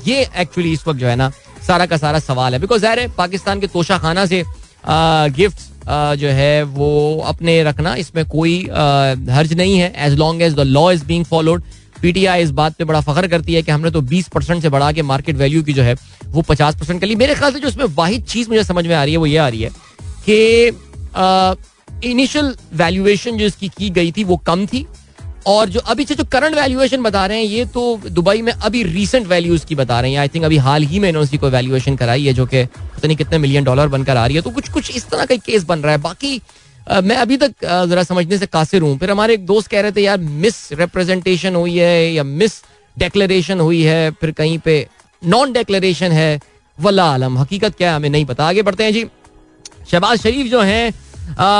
[0.06, 1.30] ये एक्चुअली इस वक्त जो है ना
[1.66, 4.42] सारा का सारा सवाल है। बिकॉज़ ज़ाहिर पाकिस्तान के तोशा खाना से
[4.86, 5.70] गिफ्ट
[6.18, 8.58] जो है वो अपने रखना, इसमें कोई
[9.30, 11.62] हर्ज नहीं है। As long as the law is being followed
[12.02, 14.90] PTI इस बात पे बड़ा फख्र करती है कि हमने तो 20 परसेंट से बढ़ा
[14.92, 15.94] के मार्केट वैल्यू की जो है,
[16.26, 18.94] वो 50 परसेंट कर ली। मेरे ख्याल से जो उसमें वाहिद चीज़ मुझे समझ में
[18.94, 19.70] आ रही है, वो ये आ रही है
[20.28, 24.86] कि इनिशियल वैल्यूएशन जो इसकी की गई थी, वो कम थी।
[25.46, 28.82] और जो अभी से जो करंट वैल्यूएशन बता रहे हैं, ये तो दुबई में अभी
[28.82, 31.96] रीसेंट वैल्यूज़ की बता रहे हैं। आई थिंक अभी हाल ही में इन्होंने कोई वैल्यूएशन
[31.96, 34.68] कराई है, जो कि पता नहीं कितने मिलियन डॉलर बनकर आ रही है। तो कुछ
[34.68, 36.40] कुछ इस तरह का केस बन रहा है। बाकी
[36.86, 40.02] मैं अभी तक जरा समझने से कासिर हूँ। फिर हमारे एक दोस्त कह रहे थे,
[40.02, 42.60] यार मिस रिप्रेजेंटेशन हुई है या मिस
[42.96, 44.10] डेक्लेरेशन हुई है?
[44.10, 44.86] फिर कहीं पे
[45.22, 46.40] नॉन डेक्लेरेशन है।
[46.78, 49.04] वल्ला आलम, हकीकत क्या है, हमें नहीं पता। आगे बढ़ते हैं जी।
[49.90, 50.92] शहबाज शरीफ जो हैं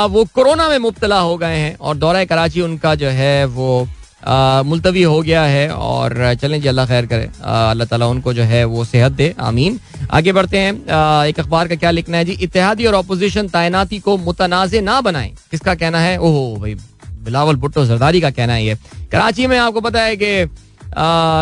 [0.07, 3.87] वो कोरोना में मुबतला हो गए हैं और दौरा कराची उनका जो है, वो
[4.65, 8.63] मुलतवी हो गया है और चलें जी, अल्लाह खैर करे। अल्लाह ताला उनको जो है
[8.65, 9.79] वो सेहत दे, आमीन।
[10.11, 10.73] आगे बढ़ते हैं।
[11.27, 12.31] एक अखबार का क्या लिखना है जी?
[12.41, 16.17] इतिहादी और अपोजिशन तैनाती को मुतनाज़ ना बनाए। किसका कहना है?
[16.19, 16.75] ओह, भाई,
[17.23, 18.75] बिलावल भुट्टो जरदारी का कहना है ये।
[19.11, 20.31] कराची में आपको पता है कि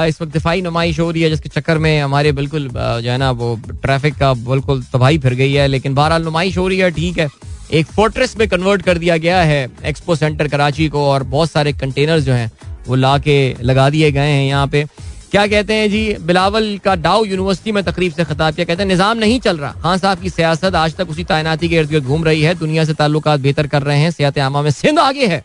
[0.09, 3.31] इस वक्त दिफाई नुमाइश हो रही है, जिसके चक्कर में हमारे बिल्कुल जो है ना,
[3.31, 7.17] वो ट्रैफ़िक का बिल्कुल तबाही फिर गई है, लेकिन बहरहाल नुमाइश हो रही है, ठीक
[7.19, 7.27] है।
[7.71, 11.73] एक फोर्ट्रेस में कन्वर्ट कर दिया गया है एक्सपो सेंटर कराची को और बहुत सारे
[11.73, 12.51] कंटेनर्स जो हैं
[12.87, 14.85] वो ला के लगा दिए गए हैं यहाँ पे।
[15.31, 18.87] क्या कहते हैं जी, बिलावल का डाउ यूनिवर्सिटी में तकरीब से खिताब किया। कहते हैं,
[18.87, 22.05] निज़ाम नहीं चल रहा। खान साहब की सियासत आज तक उसी तैनाती के इर्द गिर्द
[22.05, 25.27] घूम रही है। दुनिया से ताल्लुक बेहतर कर रहे हैं। सियात आमा में सिंध आगे
[25.27, 25.43] है।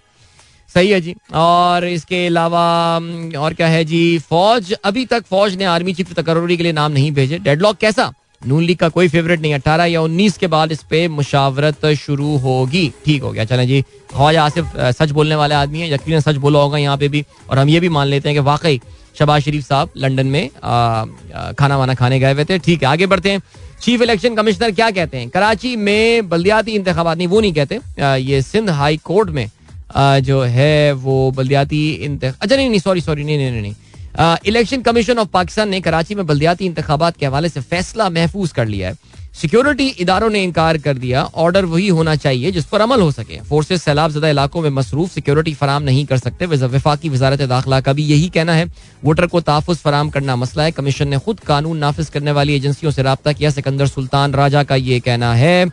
[0.74, 2.64] सही है जी। और इसके अलावा,
[3.38, 6.92] और क्या है जी, फौज, अभी तक फौज ने आर्मी चीफ तकर्री के लिए नाम
[6.92, 8.12] नहीं भेजे। डेडलॉक कैसा?
[8.46, 12.36] नून लीग का कोई फेवरेट नहीं अठारह या उन्नीस के बाद इस पे मुशावरत शुरू
[12.38, 13.80] होगी। ठीक हो गया चलें जी।
[14.12, 17.58] ख्वाजा आसिफ सच बोलने वाले आदमी है यकीन सच बोला होगा यहाँ पे भी। और
[17.58, 18.80] हम ये भी मान लेते हैं कि वाकई
[19.18, 22.88] शबाज शरीफ साहब लंदन में आ, आ, खाना वाना खाने गए हुए थे। ठीक है
[22.88, 23.40] आगे बढ़ते हैं।
[23.82, 25.28] चीफ इलेक्शन कमिश्नर क्या कहते हैं?
[25.28, 29.48] कराची में बल्दियाती इंतबात नहीं वो नहीं कहते। आ, ये सिंध हाई कोर्ट में
[29.96, 31.80] आ, जो है वो बल्दियाती
[32.22, 33.74] अच्छा नहीं नहीं सॉरी सॉरी नहीं नहीं नहीं।
[34.18, 38.66] इलेक्शन कमीशन ऑफ़ पाकिस्तान ने कराची में बल्दियाती इंतबात के हवाले से फैसला महफूज कर
[38.66, 38.96] लिया है।
[39.34, 43.40] सिक्योरिटी इदारों ने इनकार कर दिया। ऑर्डर वही होना चाहिए जिस पर अमल हो सके।
[43.40, 47.92] फोर्सेज सैलाब जदा इलाकों में मसरूफ सिक्योरिटी फराम नहीं कर सकते। विफाकी वजारत दाखिला का
[47.92, 48.64] भी यही कहना है।
[49.04, 52.92] वोटर को तहफ़ फराम करना मसला है। कमीशन ने खुद कानून नाफिज करने वाली एजेंसियों
[52.92, 55.64] से रबता किया। सिकंदर सुल्तान राजा का ये कहना है।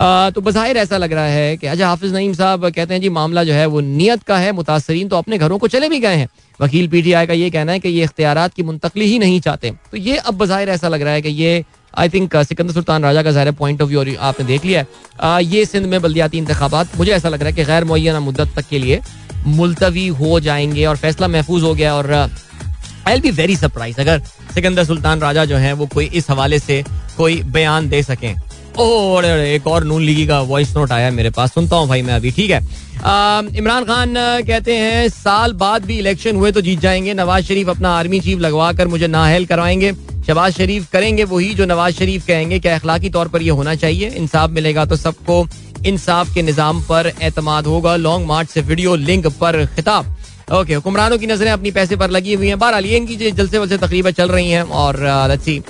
[0.00, 3.08] आ, तो बज़ाहिर ऐसा लग रहा है कि अच्छा हाफिज नईम साहब कहते हैं जी
[3.08, 6.16] मामला जो है वो नियत का है। मुतासरीन तो अपने घरों को चले भी गए
[6.16, 6.28] हैं।
[6.60, 9.96] वकील पीटीआई का ये कहना है कि ये इख्तियार की मुंतकली ही नहीं चाहते। तो
[9.96, 13.30] ये अब बाहिर ऐसा लग रहा है कि ये आई थिंक सिकंदर सुल्तान राजा का
[13.30, 14.84] ज़ाहिर पॉइंट ऑफ़ व्यू आपने देख लिया
[15.22, 18.52] है। ये सिंध में बल्दियाती इंतबात मुझे ऐसा लग रहा है कि गैर मुना मुद्दत
[18.56, 19.00] तक के लिए
[19.46, 24.20] मुलतवी हो जाएँगे और फैसला महफूज हो गया और I'll be very surprise अगर
[24.54, 26.82] सिकंदर सुल्तान राजा जो है वो कोई इस हवाले से
[27.16, 28.34] कोई बयान दे सकें।
[28.78, 32.14] ओह एक और नून लीगी का वॉइस नोट आया मेरे पास, सुनता हूँ भाई मैं
[32.14, 32.60] अभी, ठीक है?
[32.98, 37.90] इमरान खान कहते हैं, साल बाद भी इलेक्शन हुए तो जीत जाएँगे। नवाज़ शरीफ अपना
[37.90, 39.92] आर्मी चीफ लगवा कर मुझे नाहल करवाएँगे।
[40.26, 44.08] शबाज शरीफ करेंगे वही जो नवाज़ शरीफ कहेंगे क्या अखलाकी तौर पर यह होना चाहिए।
[44.10, 45.46] इंसाफ मिलेगा तो सबको
[45.86, 50.16] इंसाफ के निज़ाम पर एतमाद होगा। लॉन्ग मार्च से वीडियो लिंक पर खिताब।
[50.52, 54.10] ओके, हुक्मरानों की नज़रें अपनी पैसे पर लगी हुई हैं। बहरहाल इनकी जलसे वलसे तकरीबें
[54.12, 55.04] चल रही हैं और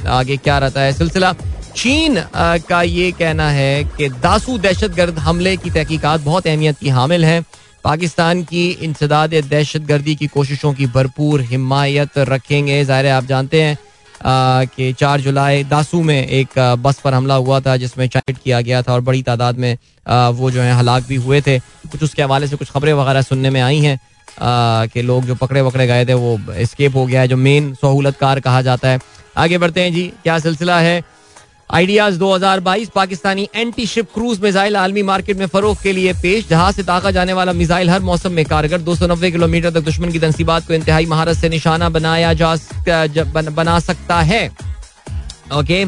[0.08, 1.34] आगे क्या रहता है सिलसिला।
[1.78, 2.20] चीन
[2.68, 7.24] का ये कहना है कि दासू दहशत गर्द हमले की तहकीकात बहुत अहमियत की हामिल
[7.24, 7.40] है।
[7.84, 13.76] पाकिस्तान की इंसदाद दहशत गर्दी की कोशिशों की भरपूर हिमायत रखेंगे। ज़ाहिर आप जानते हैं
[14.68, 18.80] कि चार जुलाई दासू में एक बस पर हमला हुआ था, जिसमें चाइट किया गया
[18.82, 19.76] था और बड़ी तादाद में
[20.32, 23.50] वो जो है हलाक भी हुए थे। कुछ उसके हवाले से कुछ खबरें वगैरह सुनने
[23.50, 23.98] में आई हैं
[24.88, 28.16] कि लोग जो पकड़े पकड़े गए थे, वो स्केप हो गया है, जो मेन सहूलत
[28.16, 28.98] कार कहा जाता है।
[29.36, 31.02] आगे बढ़ते हैं जी, क्या सिलसिला है?
[31.70, 36.76] Ideas 2022 Pakistani anti ship cruise missile आलमी मार्केट में फरोख के लिए पेश। जहाज़
[36.76, 40.66] से ताका जाने वाला मिसाइल हर मौसम में कारगर। 290 किलोमीटर तक दुश्मन की तनसीबात
[40.66, 42.54] को इंतहाई महारत से निशाना बनाया जा
[43.50, 44.46] बना सकता है।
[45.54, 45.84] ओके।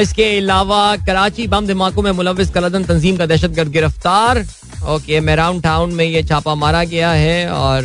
[0.00, 4.44] इसके अलावा कराची बम धमाकों में मुलविस कलदन तंजीम का दहशत गर्द गिरफ़्तार।
[4.88, 7.82] ओके मेराउन टाउन में ये छापा मारा गया है और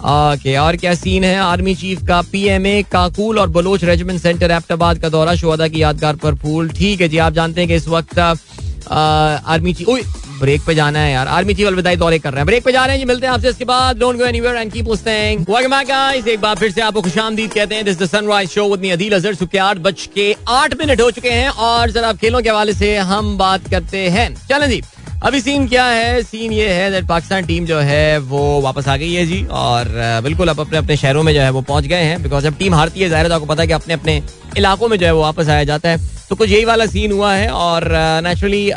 [0.00, 1.36] ओके और क्या सीन है?
[1.38, 6.16] आर्मी चीफ का पीएमए काकुल और बलोच रेजिमेंट सेंटर एबटाबाद का दौरा शुहदा की यादगार
[6.16, 10.74] पर फूल ठीक है जी, आप जानते हैं कि इस वक्त आर्मी चीफ ब्रेक पे
[10.74, 13.00] जाना है यार। आर्मी चीफ अलविदाई दौरे कर रहे हैं। ब्रेक पे जा रहे हैं
[13.00, 16.26] जी, मिलते हैं आपसे इसके बाद। Don't go anywhere and keep listening welcome back guys
[16.26, 19.14] एक बार फिर से आपको खुशामदीद कहते हैं। This the sunrise show with me Adeel
[19.14, 22.74] Azhar सुबह आठ बज के आठ मिनट हो चुके हैं और जरा खेलों के हवाले
[22.74, 24.82] से हम बात करते हैं। चलें जी।
[25.20, 26.22] अभी सीन क्या है?
[26.22, 29.88] सीन ये है दैट पाकिस्तान टीम जो है, वो वापस आ गई है जी और
[30.24, 32.74] बिल्कुल अब अपने अपने शहरों में जो है वो पहुँच गए हैं बिकॉज़ जब टीम
[32.74, 34.22] हारती है, ज़ाहिर है तो आपको पता है कि अपने अपने
[34.56, 37.32] इलाकों में जो है वो वापस आया जाता है। तो कुछ यही वाला सीन हुआ
[37.34, 37.88] है और
[38.24, 38.70] naturally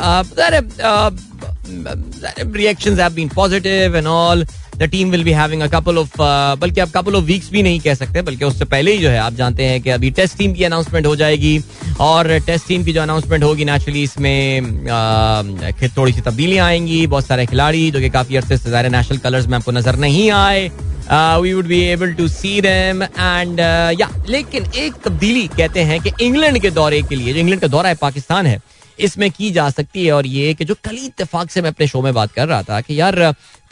[2.58, 4.45] reaction positive and all
[4.88, 6.13] team will be having a couple of
[6.60, 9.17] बल्कि अब कपल ऑफ़ वीक्स भी नहीं कह सकते बल्कि उससे पहले ही जो है
[9.19, 11.60] आप जानते हैं कि अभी टेस्ट टीम की अनाउंसमेंट हो जाएगी
[12.02, 17.26] और टेस्ट टीम की जो अनाउंसमेंट होगी नेचुरली इसमें uh, थोड़ी सी तब्दीलियाँ आएँगी बहुत
[17.26, 20.69] सारे खिलाड़ी जो कि काफ़ी अरसे से ज़ाहिर नेशनल कलर्स में आपको नज़र नहीं आए।
[21.12, 23.60] We would be able to see them and
[24.00, 27.67] yeah लेकिन एक तब्दीली कहते हैं कि इंग्लैंड के दौरे के लिए जो इंग्लैंड का
[27.67, 28.62] दौरा है पाकिस्तान है
[29.00, 32.02] इसमें की जा सकती है और ये कि जो कल इतफाक से मैं अपने शो
[32.02, 33.15] में बात कर रहा था कि यार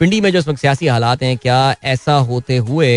[0.00, 2.88] पिंडी में जो इस वक्त सियासी हालात हैं, क्या ऐसा होते हुए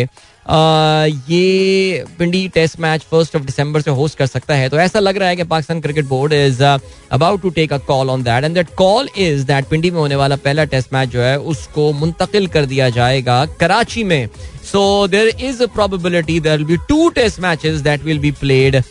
[1.29, 4.69] ये Pindi test match first of December से होस्ट कर सकता है?
[4.69, 8.10] तो ऐसा लग रहा है कि Pakistan cricket board is about to take a call
[8.10, 11.21] on that and that call is that Pindi में होने वाला पहला टेस्ट मैच जो
[11.21, 14.27] है, उसको मुंतकिल कर दिया जाएगा कराची में.
[14.71, 18.81] So there is a probability there be two test matches that will be played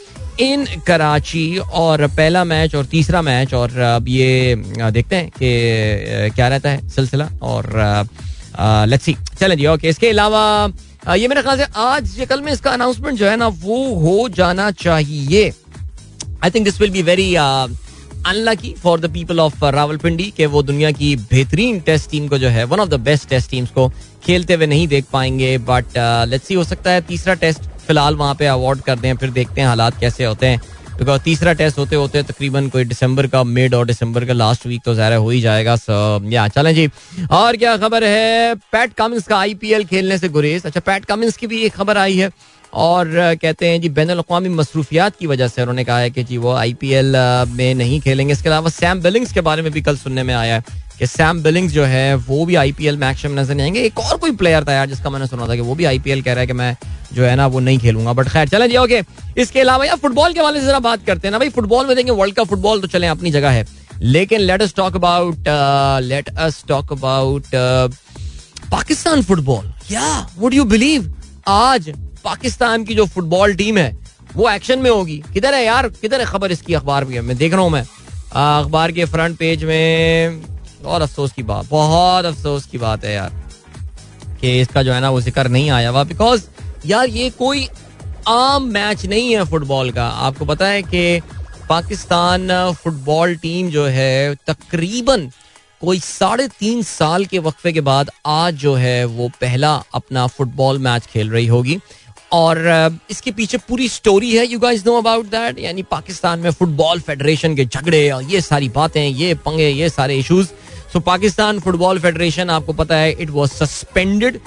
[0.40, 4.54] in Karachi और पहला मैच और तीसरा मैच और अब ये
[4.90, 7.70] देखते हैं कि क्या रहता है सिलसिला और
[8.60, 10.72] लेट्स सी चलें जी ओके इसके अलावा
[11.14, 14.28] ये मेरे ख्याल से आज या कल में इसका अनाउंसमेंट जो है ना, वो हो
[14.28, 15.52] जाना चाहिए।
[16.44, 20.90] I think this will be very unlucky for the people of Rawalpindi के वो दुनिया
[20.90, 23.88] की बेहतरीन टेस्ट टीम को जो है one of the best test teams को
[24.24, 25.84] खेलते हुए नहीं देख पाएँगे बट
[26.28, 29.60] लेट्स सी हो सकता है तीसरा टेस्ट फ़िलहाल वहाँ पे अवार्ड कर दें, फिर देखते
[29.60, 30.60] हैं हालात कैसे होते हैं।
[30.98, 34.82] बिकॉज़ तीसरा टेस्ट होते होते तकरीबन कोई दिसंबर का मिड और दिसंबर का लास्ट वीक
[34.84, 35.76] तो ज़ाहिर हो ही जाएगा।
[36.30, 36.88] या चलें जी।
[37.32, 38.54] और क्या खबर है?
[38.72, 42.16] पैट कमिंस का आईपीएल खेलने से गुरेज। अच्छा पैट कमिंस की भी एक खबर आई
[42.16, 42.30] है।
[42.74, 43.08] और
[43.42, 46.52] कहते हैं जी, बैन अवी मसरूफियात की वजह से उन्होंने कहा है कि जी, वो
[46.52, 47.16] आईपीएल
[47.50, 50.54] में नहीं खेलेंगे। इसके अलावा सैम बिलिंग्स के बारे में भी कल सुनने में आया
[50.54, 53.80] है। कि सैम बिलिंग्स जो है, वो भी आईपीएल में एक्शन में नज़र नहीं आएँगे।
[53.80, 56.32] एक और कोई प्लेयर था यार, जिसका मैंने सुना था कि वो भी आईपीएल कह
[56.32, 56.76] रहा है कि मैं
[57.12, 59.00] जो है ना, वो नहीं खेलूँगा। बट खैर, चलें जी ओके
[59.38, 61.96] इसके अलावा यार फुटबॉल के वाले से जरा बात करते हैं ना भाई। फुटबॉल में
[61.96, 63.66] देंगे वर्ल्ड कप फुटबॉल तो चले, अपनी जगह है।
[64.00, 65.48] लेकिन let us talk about
[66.04, 67.44] let us talk about
[68.70, 71.12] Pakistan football yeah would you believe
[71.48, 71.92] आज
[72.24, 73.96] पाकिस्तान की जो फुटबॉल टीम है,
[74.36, 75.88] वो एक्शन में होगी। किधर है यार?
[75.90, 76.52] किधर है खबर?
[76.52, 80.42] इसकी अखबार मैं देख रहा हूँ मैं। अखबार के फ्रंट पेज में
[80.84, 83.32] बहुत अफसोस की बात, बहुत अफसोस की बात है यार,
[84.40, 86.42] कि इसका जो है ना वो ज़िक्र नहीं आया हुआ। बिकॉज़
[86.86, 87.68] यार ये कोई
[88.28, 91.20] आम मैच नहीं है फुटबॉल का। आपको पता है कि
[91.68, 95.30] पाकिस्तान फुटबॉल टीम जो है, तकरीबन
[95.82, 100.78] कोई साढ़े तीन साल के वक्फे के बाद आज जो है वो पहला अपना फुटबॉल
[100.80, 101.78] मैच खेल रही होगी।
[102.32, 102.58] और
[103.10, 107.56] इसके पीछे पूरी स्टोरी है you guys know about that यानी पाकिस्तान में फुटबॉल फेडरेशन
[107.56, 110.48] के झगड़े और ये सारी बातें, ये पंगे, ये सारे issues
[110.94, 114.38] so Pakistan football federation आपको पता है it was suspended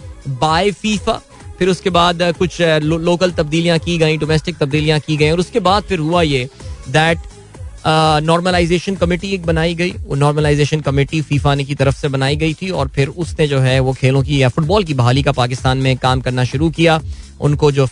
[0.42, 1.14] by FIFA
[1.60, 5.60] फिर उसके बाद कुछ लो, लोकल तब्दीलियाँ की गई डोमेस्टिक तब्दीलियाँ की गई और उसके
[5.60, 6.48] बाद फिर हुआ ये
[6.90, 7.20] दैट
[7.86, 12.54] नॉर्मलाइजेशन कमेटी एक बनाई गई। वो नॉर्मलाइजेशन कमेटी फीफा ने की तरफ़ से बनाई गई
[12.54, 15.78] थी और फिर उसने जो है वो खेलों की या फुटबॉल की बहाली का पाकिस्तान
[15.78, 17.00] में काम करना शुरू किया।
[17.42, 17.88] उनको जो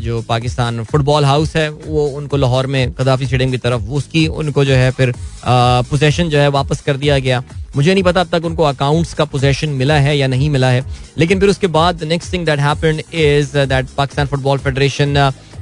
[0.00, 4.64] जो पाकिस्तान फुटबॉल हाउस है, वो उनको लाहौर में कदाफी स्टेडियम की तरफ़ उसकी उनको
[4.64, 5.12] जो है फिर
[5.44, 7.42] पोजेशन जो है वापस कर दिया गया।
[7.76, 10.84] मुझे नहीं पता अब तक उनको अकाउंट्स का पोजेशन मिला है या नहीं मिला है।
[11.18, 15.16] लेकिन फिर उसके बाद next thing that happened is that Pakistan football federation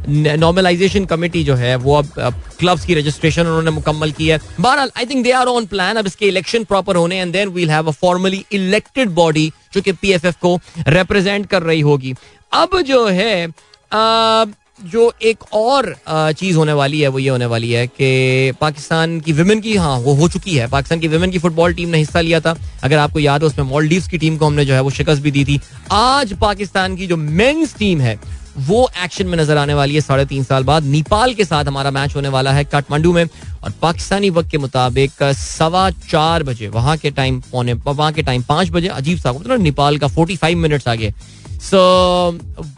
[0.08, 5.06] normalisation committee जो है वो अब क्लब्स की रजिस्ट्रेशन उन्होंने मुकम्मल की है। बहरहाल I
[5.06, 7.92] think they are on plan अब इसके इलेक्शन प्रॉपर होने and then we'll have a
[7.92, 10.58] formally elected body जो कि पीएफएफ को
[10.88, 12.14] रिप्रेजेंट कर रही होगी।
[12.52, 13.46] अब जो है
[13.92, 14.44] आ,
[14.80, 19.32] जो एक और चीज़ होने वाली है वो ये होने वाली है कि पाकिस्तान की
[19.32, 22.20] विमेन की हाँ वो हो चुकी है। पाकिस्तान की विमेन की फुटबॉल टीम ने हिस्सा
[22.20, 24.90] लिया था। अगर आपको याद है उसमें मॉलडीव की टीम को हमने जो है वो
[24.90, 25.60] शिकस्त भी दी थी।
[25.92, 28.18] आज पाकिस्तान की जो मेन्स टीम है
[28.58, 31.90] वो एक्शन में नज़र आने वाली है साढ़े तीन साल बाद। नेपाल के साथ हमारा
[31.90, 36.96] मैच होने वाला है काठमांडू में और पाकिस्तानी वक्त के मुताबिक सवा चार बजे, वहाँ
[36.96, 40.58] के टाइम पौने, वहाँ के टाइम पाँच बजे, अजीब सा मतलब नेपाल का फोर्टी फाइव
[40.58, 41.12] मिनट्स आगे।
[41.60, 41.78] सो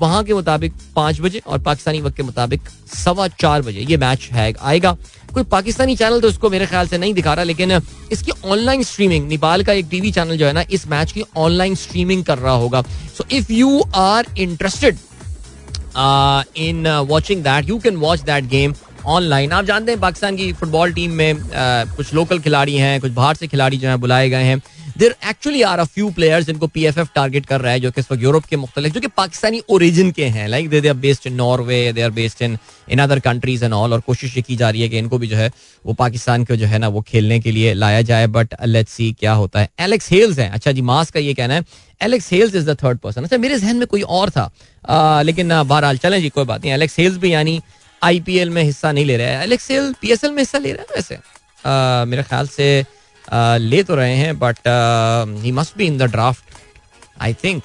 [0.00, 4.28] वहाँ के मुताबिक पाँच बजे और पाकिस्तानी वक्त के मुताबिक सवा चार बजे ये मैच
[4.32, 4.96] है, आएगा।
[5.34, 7.72] कोई पाकिस्तानी चैनल तो इसको मेरे ख्याल से नहीं दिखा रहा, लेकिन
[8.12, 11.74] इसकी ऑनलाइन स्ट्रीमिंग नेपाल का एक टीवी चैनल जो है ना, इस मैच की ऑनलाइन
[11.76, 12.82] स्ट्रीमिंग कर रहा होगा।
[13.16, 14.98] So if you are interested
[16.56, 18.74] in watching that you can watch that game
[19.06, 23.12] online आप जानते हैं पाकिस्तान की फुटबॉल टीम में uh, कुछ लोकल खिलाड़ी हैं कुछ
[23.12, 24.62] बाहर से खिलाड़ी जो हैं बुलाए गए हैं।
[25.00, 27.90] There actually are a few players जिनको पी एफ़ एफ़ टारगेट कर रहा है जो
[27.90, 30.94] कि इस वक्त यूरोप के मुख्तलिफ़ जो कि पाकिस्तानी ओरिजिन के हैं। Like they are
[30.96, 32.58] based in Norway they are based in
[32.90, 35.26] in other countries and all और कोशिश ये की जा रही है कि इनको भी
[35.26, 35.50] जो है
[35.84, 39.12] वो पाकिस्तान को जो है ना वो खेलने के लिए लाया जाए। बट लेट्स सी
[39.20, 41.64] क्या होता है। एलेक्स हेल्स है। अच्छा जी मास का ये कहना है।
[42.00, 44.50] Alex Hales is the third person अच्छा मेरे जहन में कोई और था।
[44.88, 47.60] आ, लेकिन बहरहाल चलें जी कोई बात नहीं। एलेक्स हेल्स भी यानी
[48.02, 50.96] आईपीएल में हिस्सा नहीं ले रहा है। एलेक्स हेल पीएसएल में हिस्सा ले रहा है
[50.96, 51.18] वैसे?
[52.10, 52.66] मेरे ख्याल से
[53.60, 54.56] ले तो रहे हैं but
[55.42, 56.44] he must be in the draft
[57.22, 57.62] I think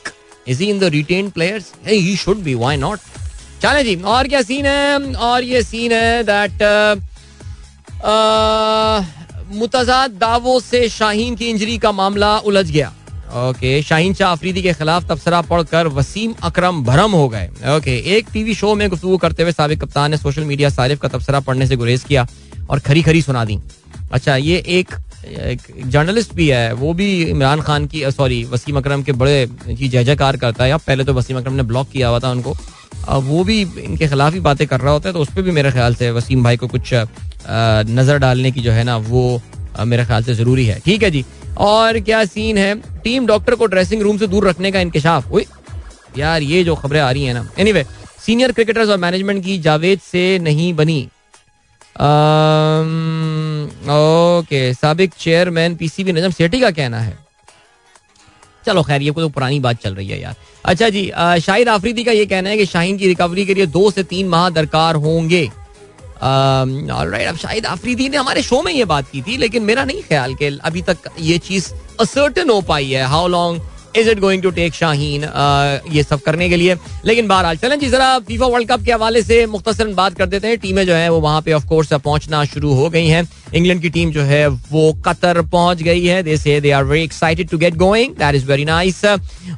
[0.47, 2.99] is he in the retained players he should be why not
[3.61, 5.13] चले जी, और क्या सीन है?
[5.15, 6.61] और ये सीन है दैट
[9.55, 12.93] मुतजाद दावों से शाहीन की इंजरी का मामला उलझ गया।
[13.39, 18.27] ओके शाहीन शाह अफरीदी के खिलाफ तबसरा पढ़कर वसीम अकरम भरम हो गए। ओके एक
[18.33, 21.67] टीवी शो में गुफ्तु करते हुए सबक कप्तान ने सोशल मीडिया सारिफ का तबसरा पढ़ने
[21.67, 22.27] से गुरेज किया
[22.69, 23.59] और खरी खरी सुना दी।
[24.11, 24.93] अच्छा ये एक
[25.85, 30.03] जर्नलिस्ट भी है, वो भी इमरान खान की सॉरी वसीम अकरम के बड़े जी जय
[30.03, 32.55] जयकार करता है। या पहले तो वसीम अकरम ने ब्लॉक किया हुआ था उनको।
[33.23, 35.71] वो भी इनके खिलाफ ही बातें कर रहा होता है तो उस पर भी मेरे
[35.71, 36.93] ख्याल से वसीम भाई को कुछ
[37.89, 39.41] नज़र डालने की जो है ना, वो
[39.81, 41.25] मेरे ख्याल से ज़रूरी है। ठीक है जी।
[41.59, 42.75] और क्या सीन है?
[43.03, 45.31] टीम डॉक्टर को ड्रेसिंग रूम से दूर रखने का इंकशाफ।
[46.17, 47.85] यार, ये जो खबरें आ रही है ना। एनीवे
[48.19, 51.01] सीनियर क्रिकेटर्स और मैनेजमेंट की जावेद से नहीं बनी।
[53.65, 57.17] ओके, सबक चेयरमैन पीसीबी नजम सेठी का कहना है।
[58.65, 61.05] चलो खैर, ये तो पुरानी बात चल रही है यार। अच्छा जी
[61.41, 64.27] शाहिद आफरीदी का ये कहना है कि शाहीन की रिकवरी के लिए दो से तीन
[64.29, 65.43] माह दरकार होंगे।
[66.21, 70.01] राइट अब शाहिद आफरीदी ने हमारे शो में ये बात की थी, लेकिन मेरा नहीं
[70.03, 73.61] ख्याल कि अभी तक ये चीज़ असर्टन हो पाई है। How long
[73.97, 75.23] is it going to take Shaheen
[75.93, 76.75] ये सब करने के लिए?
[77.05, 80.47] लेकिन बहरहाल, चलें जी, जरा फीफा वर्ल्ड कप के हवाले से मुख्तर बात कर देते
[80.47, 83.81] हैं। टीमें जो है, वो वहाँ पे ऑफ़ कोर्स पहुँचना शुरू हो गई हैं। इंग्लैंड
[83.81, 87.49] की टीम जो है, वो कतर पहुँच गई है। They say they are very excited
[87.49, 89.03] to get going that is very nice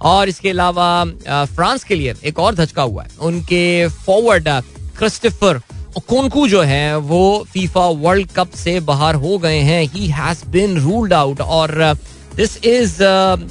[0.02, 0.90] और इसके अलावा
[1.46, 4.50] फ्रांस के लिए एक और धचका हुआ है। उनके फॉरवर्ड
[4.98, 5.62] क्रिस्टोफर
[6.00, 10.78] कोनकू जो है, वो फीफा वर्ल्ड कप से बाहर हो गए हैं। He has been
[10.80, 11.98] ruled out और
[12.38, 12.98] this is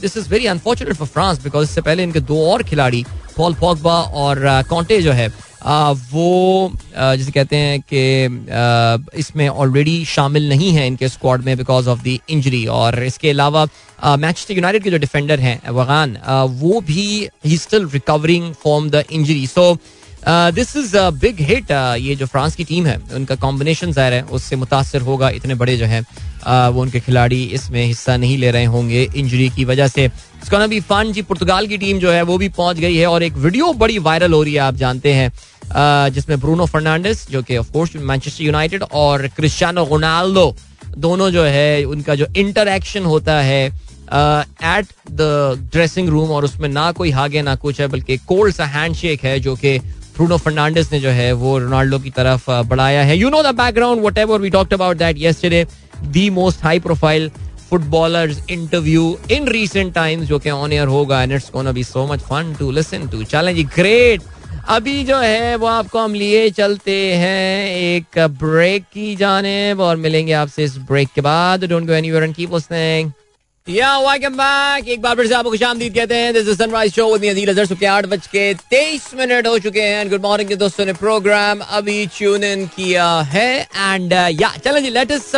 [0.01, 3.05] this is very unfortunate for France because इससे पहले इनके दो और खिलाड़ी
[3.37, 9.49] पॉल पॉगबा और कॉन्टे uh, जो है uh, वो uh, जिसे कहते हैं कि इसमें
[9.49, 13.66] ऑलरेडी शामिल नहीं है इनके स्क्वाड में बिकॉज़ ऑफ़ द इंजरी और इसके अलावा
[14.16, 16.16] मैनचेस्टर यूनाइटेड के जो डिफेंडर हैं वगान
[16.61, 19.72] वो भी he still recovering from the injury so
[20.28, 24.56] this is big hit ये जो फ्रांस की टीम है उनका कॉम्बिनेशन ज़ाहिर है उससे
[24.56, 28.64] मुतासर होगा इतने बड़े जो हैं uh, वो उनके खिलाड़ी इसमें हिस्सा नहीं ले रहे
[28.64, 30.08] होंगे इंजरी की वजह से।
[30.50, 33.36] भी फन जी पुर्तगाल की टीम जो है वो भी पहुँच गई है और एक
[33.36, 37.56] वीडियो बड़ी वायरल हो रही है आप जानते हैं। Uh, जिसमें ब्रूनो फर्नांडिस जो कि
[37.56, 40.54] ऑफ़ कोर्स मैनचेस्टर यूनाइटेड और क्रिस्टियानो रोनाल्डो
[40.98, 46.90] दोनों जो है उनका जो इंटरेक्शन होता है एट द ड्रेसिंग रूम और उसमें ना
[46.92, 49.78] कोई हागे ना कुछ है बल्कि कोल्ड सा हैंडशेक है जो कि
[50.16, 54.05] ब्रूनो फर्नांडिस ने जो है वो रोनाल्डो की तरफ़ बढ़ाया है। You know the background
[54.18, 55.64] whatever we talked about that yesterday
[56.05, 57.31] the most high profile
[57.70, 62.07] footballers interview in recent times जो कि ऑन एयर होगा and it's gonna be so
[62.07, 64.22] much fun to listen to चलें जी great
[64.68, 70.33] अभी जो है वो आपको हम लिए चलते हैं एक ब्रेक की जाने और मिलेंगे
[70.33, 73.11] आपसे इस ब्रेक के बाद। Don't go anywhere and keep listening
[80.55, 82.02] दोस्तों ने प्रोग्राम अभी
[82.44, 84.14] इन किया है। एंड
[84.64, 85.33] चलें जी let us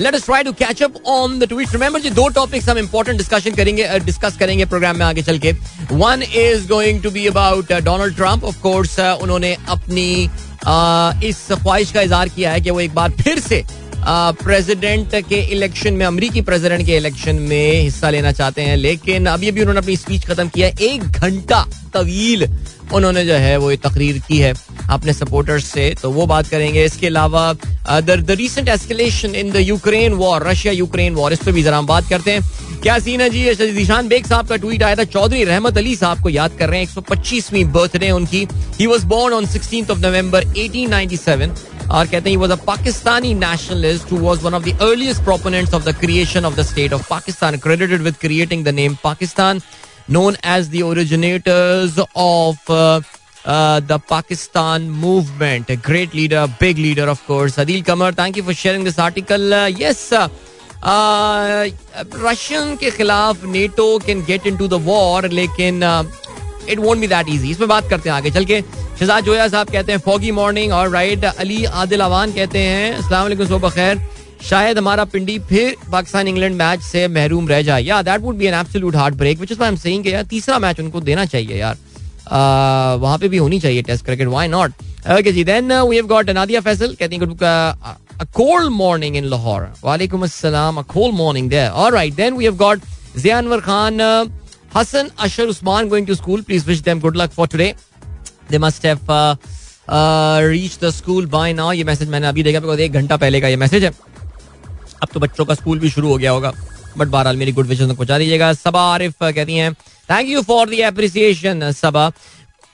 [0.00, 3.18] let us try to catch up on the tweet remember जी दो टॉपिक्स हम इंपॉर्टेंट
[3.18, 5.52] डिस्कशन करेंगे डिस्कस uh, करेंगे प्रोग्राम में आगे चल के।
[5.92, 11.92] One is going to be about Donald Trump of course उन्होंने अपनी uh, इस ख्वाहिश
[11.92, 13.64] का इजहार किया है कि वो एक बार फिर से
[14.06, 19.48] प्रेसिडेंट के इलेक्शन में, अमरीकी प्रेसिडेंट के इलेक्शन में हिस्सा लेना चाहते हैं, लेकिन अभी
[19.48, 21.64] अभी उन्होंने अपनी स्पीच खत्म किया एक घंटा
[21.94, 22.48] तवील
[22.92, 24.52] उन्होंने जो है वो तकरीर की है
[24.90, 30.12] अपने सपोर्टर्स से। तो वो बात करेंगे। इसके अलावा the recent escalation in the Ukraine
[30.12, 33.28] war Russia Ukraine war इस पर भी जरा हम बात करते हैं। क्या सीन है
[33.30, 36.68] जी दिशान बेग साहब का ट्वीट आया था। चौधरी रहमत अली साहब को याद कर
[36.68, 38.46] रहे हैं, एक सौ पच्चीसवीं बर्थडे उनकी।
[38.80, 41.54] He was born on sixteen of November eighteen ninety seven
[41.90, 45.84] और कहते हैं was a Pakistani nationalist who was one of the earliest proponents of
[45.84, 49.60] the creation of the state of Pakistan credited with creating the name Pakistan
[50.08, 53.00] known as the originators of uh,
[53.44, 55.70] uh, the Pakistan movement.
[55.70, 57.56] A great leader, big leader, of course.
[57.56, 59.54] Adil Kamar, thank you for sharing this article.
[59.54, 60.12] Uh, yes,
[60.86, 65.80] Russian के खिलाफ NATO can get into the war लेकिन
[66.70, 69.70] it won't be that easy इसमें बात करते हैं आगे चल के। शहजाद जोया साहब
[69.70, 74.00] कहते हैं फॉगी मॉर्निंग और राइट अली आदिल अवान कहते हैं अस्सलाम सुबह खैर.
[74.44, 78.46] शायद हमारा पिंडी फिर पाकिस्तान इंग्लैंड मैच से महरूम रह जाए। या that would be
[78.46, 81.76] an absolute heartbreak which is I am saying यार तीसरा मैच उनको देना चाहिए यार।
[83.00, 84.72] वहाँ पे भी होनी चाहिए test cricket why not
[85.18, 87.96] okay ji then we have got Nadia Faisal कहती हैं
[88.36, 89.70] cold morning in Lahore.
[89.82, 91.72] Walaikum assalam, a cold morning there.
[91.72, 92.84] All right, then we have got
[93.22, 94.26] Zianwar Khan, uh,
[94.74, 96.42] Hassan Ashar Usman going to school.
[96.42, 97.74] Please wish them good luck for today.
[98.48, 99.36] They must have uh,
[99.88, 101.70] uh, reached the school by now.
[101.72, 105.20] ये message मैंने अभी देखा because एक घंटा पहले का ये message है अब तो
[105.20, 106.52] बच्चों का स्कूल भी शुरू हो गया होगा
[106.98, 109.72] बट बहरहाल मेरी गुड विशेष पहुँचा दीजिएगा सबा आरिफ कहती हैं
[110.10, 112.10] thank you for the appreciation Saba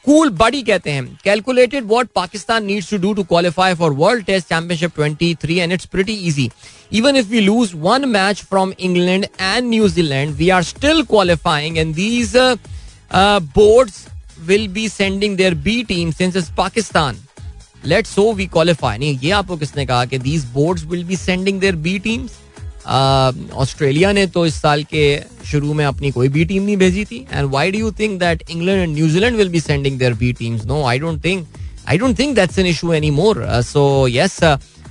[0.05, 4.49] cool buddy कहते हैं। Calculated what Pakistan needs to do to qualify for world test
[4.49, 6.51] championship 23 and it's pretty easy
[6.93, 11.95] even if we lose one match from England and New Zealand we are still qualifying and
[11.95, 12.37] these
[13.57, 14.07] boards
[14.47, 17.17] will be sending their B team since is Pakistan
[17.85, 21.61] late so we qualify नहीं, ये आपको किसने कहा कि these boards will be sending
[21.61, 22.39] their B teams
[22.87, 25.05] Australia ने तो इस साल के
[25.51, 28.43] शुरू में अपनी कोई बी टीम नहीं भेजी थी। And why do you think that
[28.51, 31.47] England and New Zealand will be sending their B teams no I don't think
[31.89, 34.39] I don't think that's an issue any more so yes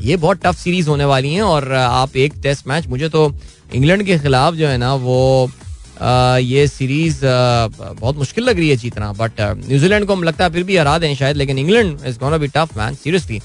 [0.01, 3.31] ये बहुत tough series होने वाली है और आप एक test match मुझे तो
[3.73, 5.49] इंग्लैंड के खिलाफ जो है ना, वो
[6.01, 10.63] ये सीरीज़ बहुत मुश्किल लग रही है जीतना। बट न्यूजीलैंड को हम लगता है फिर
[10.63, 13.37] भी हरा दें शायद, लेकिन England is gonna be tough man seriously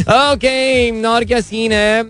[0.00, 2.02] okay और क्या सीन है?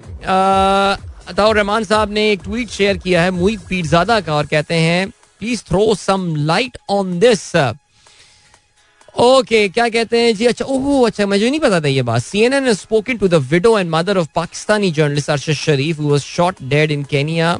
[1.33, 5.09] अताउर रहमान साहब ने एक ट्वीट शेयर किया है मुई पीरजादा का और कहते हैं
[5.41, 7.51] please throw some light on this
[9.21, 12.67] okay क्या कहते हैं जी अच्छा ओह अच्छा मुझे नहीं पता था ये बात CNN
[12.67, 16.63] has spoken to the widow and mother of Pakistani journalist Arshad Sharif who was shot
[16.71, 17.59] dead in Kenya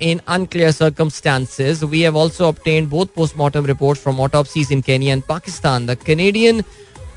[0.00, 1.84] in unclear circumstances.
[1.84, 5.86] We have also obtained both post-mortem reports from autopsies in Kenya and Pakistan.
[5.86, 6.64] The Canadian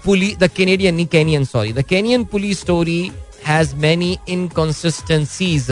[0.03, 3.11] police, the Canadian, Kenyan, sorry, the Kenyan police story
[3.45, 5.71] has many inconsistencies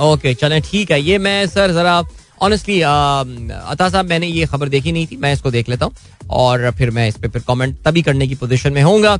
[0.00, 2.02] okay चले, ठीक है। ये मैं, sir, जरा
[2.42, 5.94] honestly अता साहब, मैंने ये खबर देखी नहीं थी, मैं इसको देख लेता हूँ।
[6.30, 9.16] और फिर मैं इस पे फिर कमेंट तभी करने की पोजीशन में होऊँगा।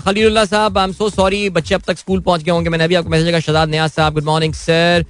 [0.00, 2.94] खलील साहब आई एम सो सॉरी बच्चे अब तक स्कूल पहुँच गए होंगे। मैंने अभी
[2.94, 5.04] आपको मैसेज किया शजाद न्याज साहब गुड मॉर्निंग सर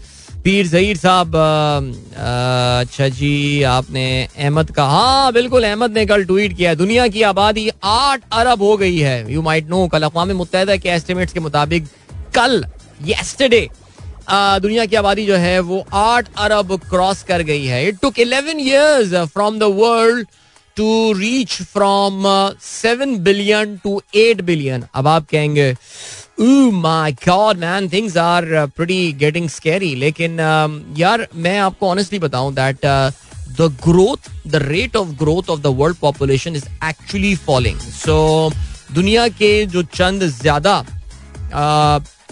[0.44, 6.74] पीर जहीर साहब अच्छा जी, आपने अहमद का हाँ बिल्कुल, अहमद ने कल ट्वीट किया
[6.74, 10.88] दुनिया की आबादी आठ अरब हो गई है। यू माइट नो कल अकवा मुतहदा के
[10.88, 11.86] एस्टिमेट्स के मुताबिक
[12.34, 12.64] कल
[13.06, 13.68] येस्टरडे
[14.62, 18.60] दुनिया की आबादी जो है, वो आठ अरब क्रॉस कर गई है। It took eleven
[18.60, 20.26] years from the world
[20.76, 22.22] to reach from
[22.62, 25.74] seven billion to eight billion अब आप कहेंगे
[26.38, 28.44] my god man things are
[28.76, 30.38] pretty getting scary लेकिन
[30.98, 32.86] यार मैं आपको ऑनेस्टली बताऊँ that
[33.58, 38.50] the growth the rate of growth of the world population is actually following so
[38.94, 40.84] दुनिया के जो चंद ज़्यादा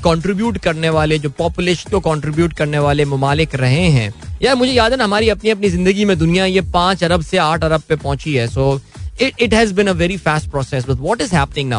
[0.04, 4.72] कंट्रीब्यूट uh, करने वाले जो पॉपुलेशन को कंट्रीब्यूट करने वाले ममालिक रहे हैं यार मुझे
[4.72, 7.82] याद है ना हमारी अपनी अपनी ज़िंदगी में दुनिया ये पाँच अरब से आठ अरब
[7.88, 10.84] पे पहुँची है सो so, it, it has been a very fast process.
[10.84, 11.72] But what is happening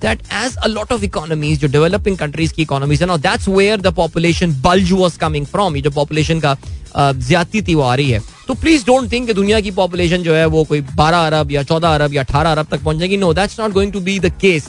[0.00, 3.92] That as a lot of economies, जो developing countries की economies है that's where the
[3.92, 5.76] population bulge was coming from.
[5.76, 6.56] ये जो population का
[6.96, 10.44] ज़्यादा थी वो आ रही है। तो प्लीज़ डोंट थिंक दुनिया की पॉपुलेशन जो है
[10.46, 13.58] वो कोई 12 अरब या 14 अरब या 18 अरब तक पहुँच जाएगी। No that's
[13.60, 14.68] not going to be the case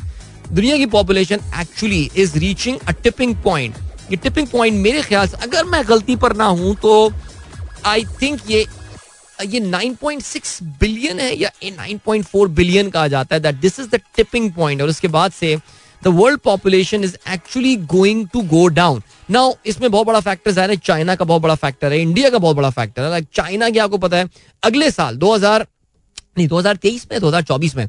[0.52, 3.76] दुनिया की population actually is reaching a tipping point
[4.12, 6.92] ये टिपिंग पॉइंट मेरे ख्याल से अगर मैं गलती पर ना हूँ तो
[7.86, 8.66] आई थिंक ये
[9.44, 14.52] ये 9.6 बिलियन है या 9.4 बिलियन कहा जाता है that this is the tipping
[14.52, 15.56] point और उसके बाद से
[16.02, 20.76] the world population is actually going to go down now इसमें बहुत बड़ा फैक्टर है
[20.78, 23.80] चाइना का बहुत बड़ा फैक्टर है इंडिया का बहुत बड़ा फैक्टर है। लाइक चाइना की
[23.80, 24.30] आपको पता है,
[24.64, 25.66] अगले साल 2000
[26.38, 27.88] नहीं 2023 में 2024 में।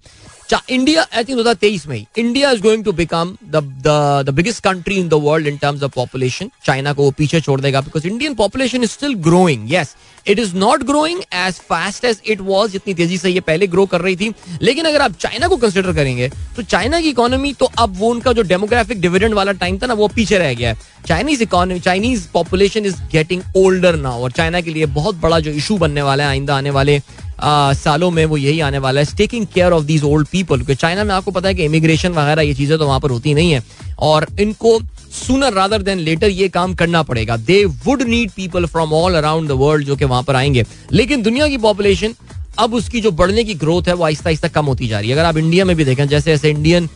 [0.70, 5.14] इंडिया आई थिंक 2023 में India is going to become the biggest country in the
[5.22, 8.90] world in terms of population China को वो पीछे छोड़ देगा because Indian population is
[8.90, 9.94] still growing yes
[10.26, 13.86] it is not growing as fast as it was जितनी तेज़ी से ये पहले ग्रो
[13.86, 14.32] कर रही थी।
[14.62, 18.32] लेकिन अगर आप चाइना को कंसिडर करेंगे तो चाइना की इकोनॉमी तो अब वो उनका
[18.32, 20.76] जो डेमोग्राफिक डिविडेंड वाला टाइम था ना, वो पीछे रह गया है।
[21.07, 25.51] Chinese economy Chinese population is getting older now और चाइना के लिए बहुत बड़ा जो
[25.53, 27.01] इशू बनने वाला है, आइंदा आने वाले
[27.41, 31.05] सालों में वो यही आने वाला है। Taking care of these old people क्योंकि चाइना
[31.05, 33.62] में आपको पता है कि इमिग्रेशन वगैरह ये चीज़ें तो वहाँ पर होती नहीं है।
[34.01, 34.78] और इनको
[35.16, 39.49] सुनर रादर देन लेटर ये काम करना पड़ेगा। They would need people from all around
[39.49, 42.14] the world जो कि वहाँ पर आएँगे। लेकिन दुनिया की पॉपुलेशन
[42.59, 45.14] अब उसकी जो बढ़ने की ग्रोथ है, वो आहिस्ता आहिस्ता कम होती जा रही है।
[45.14, 46.89] अगर आप इंडिया में भी देखें, जैसे जैसे Indian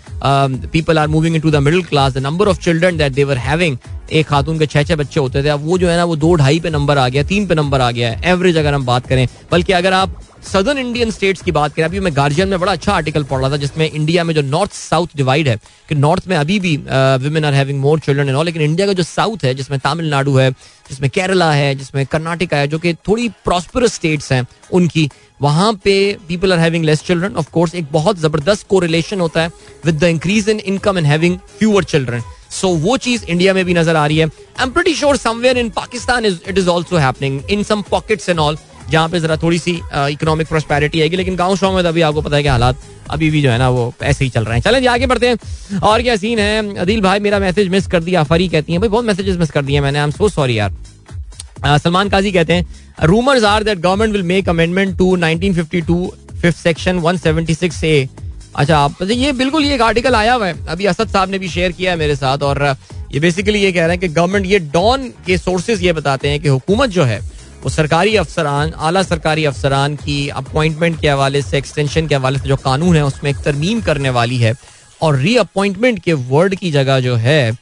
[0.72, 3.76] people are moving into the middle class the number of children that they're having
[4.12, 6.34] एक खातून के छह छह बच्चे होते थे, अब वो जो है ना, वो दो
[6.34, 9.06] ढाई पे नंबर आ गया, तीन पे नंबर आ गया है। एवरेज अगर हम बात
[9.06, 12.72] करें, बल्कि अगर आप सदर्न इंडियन स्टेट्स की बात करें, अभी मैं गार्जियन में बड़ा
[12.72, 15.56] अच्छा आर्टिकल पढ़ रहा था, जिसमें इंडिया में जो नॉर्थ साउथ डिवाइड है,
[15.88, 18.92] कि नॉर्थ में अभी भी women are having more children and all लेकिन इंडिया का
[18.92, 20.50] जो साउथ है, जिसमें तमिलनाडु है,
[20.88, 25.08] जिसमें केरला है, जिसमें कर्नाटका है, जो कि थोड़ी प्रॉस्परस स्टेट्स हैं, उनकी,
[25.42, 25.96] वहाँ पे
[26.28, 29.50] people are having less children of course एक बहुत ज़बरदस्त कोरिलेशन होता है
[29.84, 33.74] with the increase in income and having fewer children so वो चीज़ इंडिया में भी
[33.74, 34.26] नज़र आ रही है.
[34.26, 38.28] I am pretty sure somewhere in Pakistan is it is also happening in some pockets
[38.28, 38.56] and all
[38.92, 42.22] जहाँ पे जरा थोड़ी सी इकोनॉमिक प्रोस्पैरिटी आएगी, लेकिन गाँव शॉ में तो अभी आपको
[42.22, 44.62] पता है कि हालात अभी भी जो है ना वो ऐसे ही चल रहे हैं।
[44.62, 46.76] चलें आगे बढ़ते हैं। और क्या सीन है?
[46.78, 49.62] अदिल भाई, मेरा मैसेज मिस कर दिया, फरी कहती है, भाई, बहुत मैसेजेस मिस कर
[49.64, 54.12] दिए मैंने आई एम सो सॉरी यार सलमान काजी कहते हैं rumours are that government
[54.12, 58.08] will make amendment to 1952 fifth section 176 A
[58.56, 61.48] अच्छा आप ये बिल्कुल ये एक आर्टिकल आया हुआ है। अभी असद साहब ने भी
[61.48, 62.64] शेयर किया है मेरे साथ, और
[63.12, 66.40] ये बेसिकली ये कह रहे हैं कि गवर्नमेंट ये डॉन के सोर्सेज ये बताते हैं
[66.40, 67.20] कि हुकूमत जो है
[67.62, 72.48] वो सरकारी अफसरान आला सरकारी अफसरान की अपॉइंटमेंट के हवाले से एक्सटेंशन के हवाले से
[72.48, 74.54] जो कानून है उसमें एक तरमीम करने वाली है।
[75.00, 77.52] और रीअपॉइंटमेंट के वर्ड की जगह जो है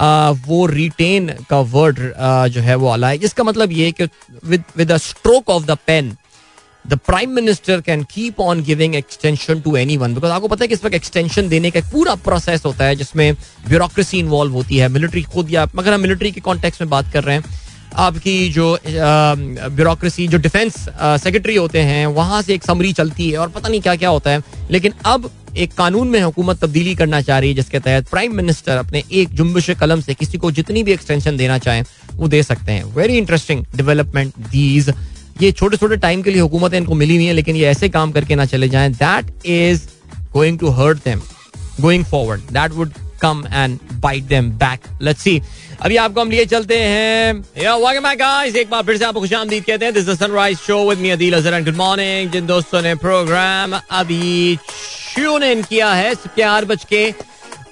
[0.00, 1.98] आ, वो रिटेन का वर्ड
[2.52, 4.04] जो है वो आला है। जिसका मतलब ये कि
[4.44, 6.16] with with a stroke of the pen
[6.84, 10.74] the prime minister can keep on giving extension to anyone because आपको पता है कि
[10.74, 13.34] इस वक्त एक्सटेंशन देने का एक पूरा प्रोसेस होता है जिसमें
[13.68, 17.24] ब्यूरोक्रेसी इन्वॉल्व होती है मिलिट्री खुद या मगर हम मिलिट्री के कॉन्टेक्स्ट में बात कर
[17.24, 17.44] रहे हैं
[17.94, 23.48] आपकी जो ब्यूरोक्रेसी जो डिफेंस सेक्रेटरी होते हैं, वहाँ से एक समरी चलती है और
[23.48, 27.38] पता नहीं क्या क्या होता है। लेकिन अब एक कानून में हुकूमत तब्दीली करना चाह
[27.38, 30.92] रही है, जिसके तहत प्राइम मिनिस्टर अपने एक जुम्बिश कलम से किसी को जितनी भी
[30.92, 31.82] एक्सटेंशन देना चाहें,
[32.14, 34.92] वो दे सकते हैं। वेरी इंटरेस्टिंग डेवलपमेंट दीज
[35.42, 38.12] ये छोटे छोटे टाइम के लिए हुकूमतें इनको मिली हुई है, लेकिन ये ऐसे काम
[38.12, 39.82] करके ना चले जाएँ। That is
[40.32, 41.20] going to hurt them
[41.80, 45.40] going forward that would come and bite them back let's see
[45.82, 50.08] अभी आपको हम लिए चलते हैं। एक बार फिर से आपको खुशामदीद कहते हैं। This
[50.08, 54.56] is sunrise show with me Adeel Azhar good morning जिन दोस्तों ने प्रोग्राम अभी
[55.14, 57.12] ट्यून इन किया है, चार बज के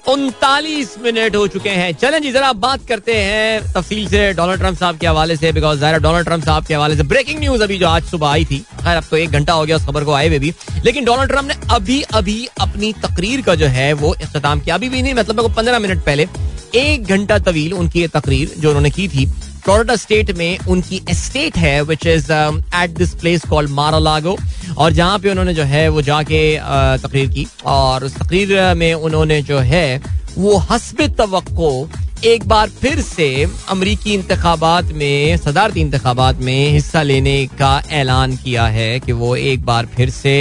[0.07, 4.77] उनतालीस मिनट हो चुके हैं। चलें जी, जरा बात करते हैं तफसील से डोनाल्ड ट्रंप
[4.77, 7.77] साहब के हवाले से बिकॉज़ जरा डोनाल्ड ट्रंप साहब के हवाले से ब्रेकिंग न्यूज़ अभी
[7.77, 10.13] जो आज सुबह आई थी। खैर, अब तो एक घंटा हो गया, उस खबर को
[10.13, 10.53] आए हुए भी।
[10.85, 14.89] लेकिन डोनाल्ड ट्रंप ने अभी अभी अपनी तकरीर का जो है, वो इख्ताम किया। अभी
[14.89, 16.27] भी नहीं मतलब पंद्रह मिनट पहले
[16.75, 19.25] एक घंटा तवील उनकी ये तकरीर जो उन्होंने की थी।
[19.63, 24.37] फ्लोरिडा स्टेट में उनकी एस्टेट है which is at this place called Mar a Lago
[24.77, 28.93] और जहाँ पे उन्होंने जो है वो जाके uh, तकरीर की। और उस तकरीर में
[28.93, 30.01] उन्होंने जो है
[30.37, 31.89] वो हसब तो
[32.25, 33.27] एक बार फिर से
[33.69, 39.63] अमरीकी इंतबात में सदारती इंतबात में हिस्सा लेने का ऐलान किया है कि वो एक
[39.65, 40.33] बार फिर से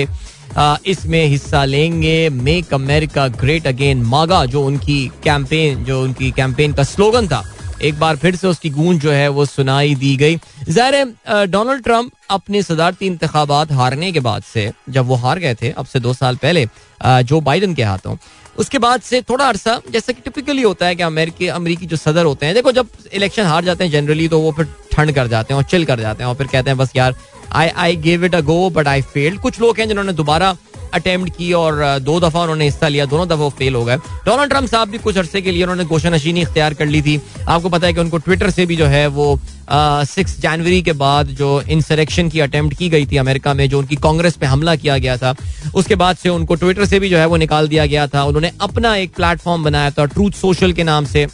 [0.87, 6.83] इसमें हिस्सा लेंगे मेक अमेरिका ग्रेट अगेन मागा, जो उनकी कैंपेन जो उनकी कैंपेन का
[6.85, 7.45] स्लोगन था।
[7.83, 10.39] एक बार फिर से उसकी गूंज जो है वो सुनाई दी गई।
[10.69, 15.71] जहर डोनाल्ड ट्रंप अपने सदारती इंतबात हारने के बाद से, जब वो हार गए थे,
[15.71, 16.67] अब से दो साल पहले
[17.01, 18.17] जो बाइडन के हाथों
[18.59, 22.25] उसके बाद से थोड़ा अरसा, जैसे कि टिपिकली होता है कि अमेरिकी, अमरीकी जो सदर
[22.25, 25.55] होते हैं, देखो जब इलेक्शन हार जाते हैं जनरली तो वो फिर ठंड कर जाते
[25.55, 27.15] हैं और चिल कर जाते हैं और फिर कहते हैं, बस यार
[27.53, 30.57] I I gave it a go but I failed कुछ लोग हैं जिन्होंने दोबारा
[30.95, 34.69] अटेम्प्ट की और दो दफ़ा उन्होंने हिस्सा लिया, दोनों दफ़ा फेल हो गए। डोनाल्ड ट्रंप
[34.69, 37.87] साहब भी कुछ अरसे के लिए उन्होंने गोशा नशीनी इख्तियार कर ली थी। आपको पता
[37.87, 39.39] है कि उनको ट्विटर से भी जो है वो
[39.71, 43.97] सिक्स जनवरी के बाद जो इंसरेक्शन की अटेम्प्ट की गई थी अमेरिका में, जो उनकी
[43.97, 45.35] कांग्रेस पे हमला किया गया था,
[45.75, 48.53] उसके बाद से उनको ट्विटर से भी जो है वो निकाल दिया गया था। उन्होंने
[48.61, 51.27] अपना एक प्लेटफॉर्म बनाया था ट्रूथ सोशल के नाम से।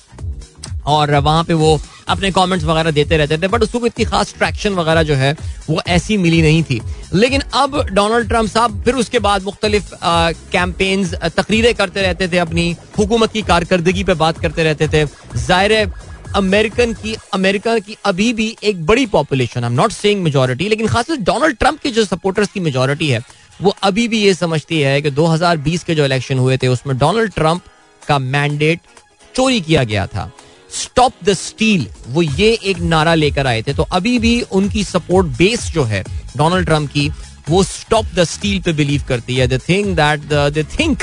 [0.87, 4.73] और वहाँ पे वो अपने कमेंट्स वगैरह देते रहते थे बट उसको इतनी खास ट्रैक्शन
[4.75, 5.33] वगैरह जो है,
[5.71, 6.81] वो ऐसी मिली नहीं थी।
[7.15, 9.91] लेकिन अब डोनाल्ड ट्रंप साहब, फिर उसके बाद मुख्तलिफ़
[10.53, 15.05] कैंपेन्स तकरीरें करते रहते थे अपनी, हुकूमत की कारकर्दगी पे बात करते रहते थे।
[15.37, 15.93] ज़ाहिर
[16.37, 20.87] अमेरिकन की, अमेरिका की अभी भी एक बड़ी population I am not saying majority लेकिन
[20.89, 23.21] खासकर डोनाल्ड ट्रंप के जो सपोर्टर्स की मेजोरिटी है,
[23.61, 27.33] वो अभी भी ये समझती है कि 2020 के जो इलेक्शन हुए थे, उसमें डोनाल्ड
[27.35, 27.63] ट्रंप
[28.03, 28.81] का मैंडेट
[29.35, 30.31] चोरी किया गया था।
[30.75, 35.27] स्टॉप द स्टील वो ये एक नारा लेकर आए थे। तो अभी भी उनकी सपोर्ट
[35.39, 36.05] बेस जो है
[36.37, 37.11] डोनाल्ड ट्रंप की,
[37.49, 41.03] वो स्टॉप द स्टील पे बिलीव करती है। थिंक दैट द थिंक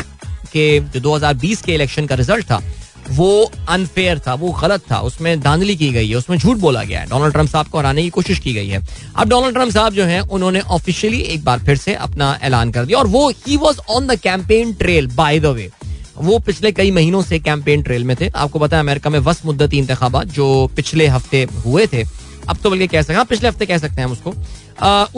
[0.53, 2.61] के जो 2020 के इलेक्शन का रिज़ल्ट था,
[3.09, 6.99] वो अनफेयर था, वो गलत था। उसमें धांधली की गई है, उसमें झूठ बोला गया
[6.99, 8.81] है। डोनाल्ड ट्रंप साहब को हराने की कोशिश की गई है।
[9.15, 12.85] अब डोनाल्ड ट्रंप साहब जो है, उन्होंने ऑफिशियली एक बार फिर से अपना ऐलान कर
[12.85, 15.69] दिया। और वो he was on the campaign trail by the way
[16.17, 19.41] वो पिछले कई महीनों से कैंपेन ट्रेल में थे। आपको पता है अमेरिका में वस
[19.45, 22.03] मुद्दती इंतबात जो पिछले हफ़्ते हुए थे।
[22.49, 24.33] अब तो बल्कि कह सकते हैं पिछले हफ़्ते कह सकते हैं उसको।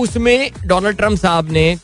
[0.01, 1.75] उसमें डोनाल्ड ट्रंप साहब ने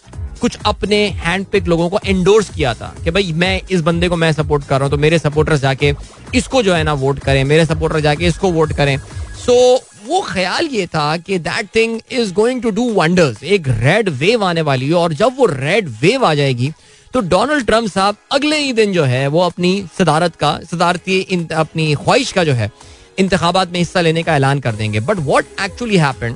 [0.41, 4.15] कुछ अपने हैंड पिक लोगों को एंडोर्स किया था कि भाई मैं इस बंदे को
[4.15, 5.93] मैं सपोर्ट कर रहा हूँ तो मेरे सपोर्टर्स जाके
[6.35, 10.21] इसको जो है ना वोट करें मेरे सपोर्टर जाके इसको वोट करें। सो so, वो
[10.27, 14.61] ख्याल ये था कि that thing is going to do wonders एक रेड वेव आने
[14.61, 16.71] वाली है और जब वो रेड वेव आ जाएगी
[17.13, 21.21] तो डोनाल्ड ट्रंप साहब अगले ही दिन जो है वो अपनी सदारत का सदारती
[21.53, 22.71] अपनी ख्वाहिश का जो है
[23.19, 26.35] इंतबात में हिस्सा लेने का ऐलान कर देंगे। But what actually happen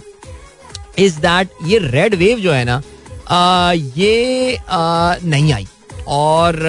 [1.00, 2.82] is that ये रेड वेव जो है ना
[3.28, 5.68] आ, ये आ, नहीं आई।
[6.08, 6.60] और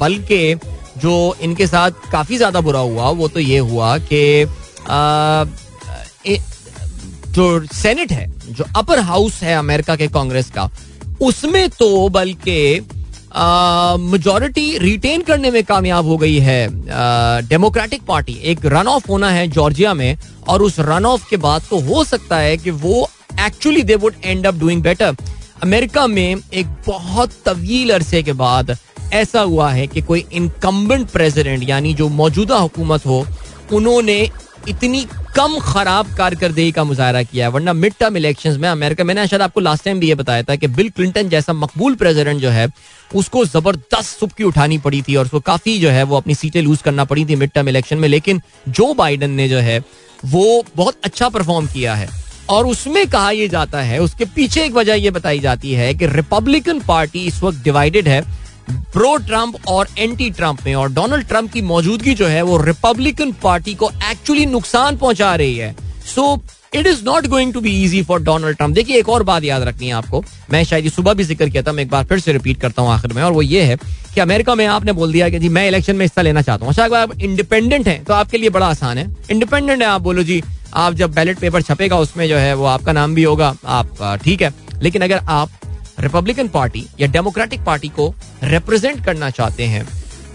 [0.00, 0.54] बल्कि
[0.98, 4.46] जो इनके साथ काफ़ी ज़्यादा बुरा हुआ वो तो ये हुआ कि
[7.32, 10.70] जो सेनेट है जो अपर हाउस है अमेरिका के कांग्रेस का
[11.22, 12.58] उसमें तो बल्कि
[13.34, 16.68] मेजोरिटी रिटेन करने में कामयाब हो गई है
[17.48, 20.16] डेमोक्रेटिक पार्टी एक रन ऑफ़ होना है जॉर्जिया में
[20.48, 23.08] और उस रन ऑफ़ के बाद तो हो सकता है कि वो
[23.46, 25.16] actually they would end up doing better
[25.62, 28.76] America में एक बहुत तवील अरसे के बाद
[29.12, 33.26] ऐसा हुआ है कि कोई इनकम्बेंट प्रेसिडेंट यानी जो मौजूदा हुकूमत हो,
[33.72, 34.18] उन्होंने
[34.68, 35.06] इतनी
[35.36, 39.42] कम खराब कारकर्दगी का मुजाहरा किया है, वरना मिड टर्म इलेक्शन में अमेरिका, मैंने शायद
[39.42, 42.68] आपको लास्ट टाइम भी ये बताया था कि बिल क्लिंटन जैसा मकबूल प्रेसिडेंट जो है,
[43.10, 46.82] उसको ज़बरदस्त सुबकी उठानी पड़ी थी और उसको काफ़ी जो है वो अपनी सीटें लूज
[46.82, 49.78] करना पड़ी थी मिड टर्म इलेक्शन में, लेकिन जो बाइडन ने जो है
[50.24, 52.08] वो बहुत अच्छा परफॉर्म किया है।
[52.50, 56.06] और उसमें कहा यह जाता है, उसके पीछे एक वजह यह बताई जाती है कि
[56.06, 58.20] रिपब्लिकन पार्टी इस वक्त डिवाइडेड है
[58.68, 63.32] प्रो ट्रंप और एंटी ट्रंप में, और डोनाल्ड ट्रंप की मौजूदगी जो है वो रिपब्लिकन
[63.42, 65.74] पार्टी को एक्चुअली नुकसान पहुँचा रही है।
[66.06, 66.42] So
[66.74, 69.62] it is not going to be easy for Donald Trump देखिए, एक और बात याद
[69.62, 72.32] रखनी है आपको। मैं शायद सुबह भी ज़िक्र किया था, मैं एक बार फिर से
[72.32, 73.76] रिपीट करता हूँ आखिर में, और वो ये है
[74.14, 76.72] कि अमेरिका में आपने बोल दिया कि जी, मैं इलेक्शन में हिस्सा लेना चाहता हूँ।
[76.72, 80.22] अच्छा अगर आप इंडिपेंडेंट हैं तो आपके लिए बड़ा आसान है। इंडिपेंडेंट है आप, बोलो
[80.22, 80.42] जी,
[80.74, 84.42] आप जब बैलेट पेपर छपेगा, उसमें जो है वो आपका नाम भी होगा, आप, ठीक
[84.42, 84.52] है।
[84.82, 85.50] लेकिन अगर आप
[85.98, 89.86] रिपब्लिकन पार्टी या डेमोक्रेटिक पार्टी को रिप्रेजेंट करना चाहते हैं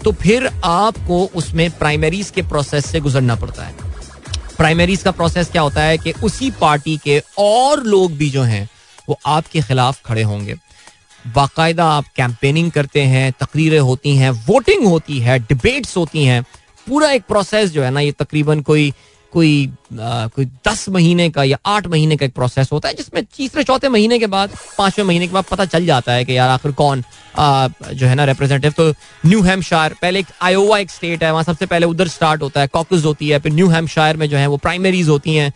[0.04, 3.74] तो फिर आपको उसमें प्राइमरीज के प्रोसेस से गुजरना पड़ता है।
[4.56, 8.68] प्राइमरीज का प्रोसेस क्या होता है कि उसी पार्टी के और लोग भी जो हैं,
[9.08, 10.54] वो आपके खिलाफ खड़े होंगे।
[11.24, 16.42] बाकायदा आप कैंपेनिंग करते हैं, तकरीरें होती हैं वोटिंग होती है डिबेट्स होती हैं,
[16.86, 18.92] पूरा एक प्रोसेस जो है ना, ये तकरीबन कोई
[19.32, 19.66] कोई
[20.00, 23.62] आ, कोई दस महीने का या आठ महीने का एक प्रोसेस होता है जिसमें तीसरे
[23.64, 26.72] चौथे महीने के बाद पाँचवें महीने के बाद पता चल जाता है कि यार आखिर
[26.72, 27.04] कौन
[27.38, 31.44] आ, जो है ना रिप्रेजेंटेटिव तो न्यू हेम्पशायर पहले एक आयोवा एक स्टेट है वहाँ
[31.44, 34.46] सबसे पहले उधर स्टार्ट होता है कॉकस होती है फिर न्यू हेम्पशायर में जो है
[34.46, 35.52] वो प्राइमरीज होती हैं।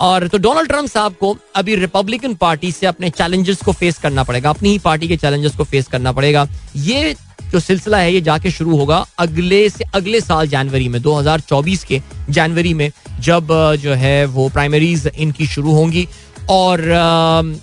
[0.00, 4.24] और तो डोनाल्ड ट्रंप साहब को अभी रिपब्लिकन पार्टी से अपने चैलेंजेस को फेस करना
[4.24, 7.14] पड़ेगा अपनी ही पार्टी के चैलेंजेस को फेस करना पड़ेगा। ये
[7.52, 12.00] जो सिलसिला है, ये जाके शुरू होगा अगले से अगले साल जनवरी में 2024 के
[12.30, 12.90] जनवरी में,
[13.20, 13.48] जब
[13.80, 16.08] जो है वो प्राइमरीज इनकी शुरू होंगी।
[16.50, 16.80] और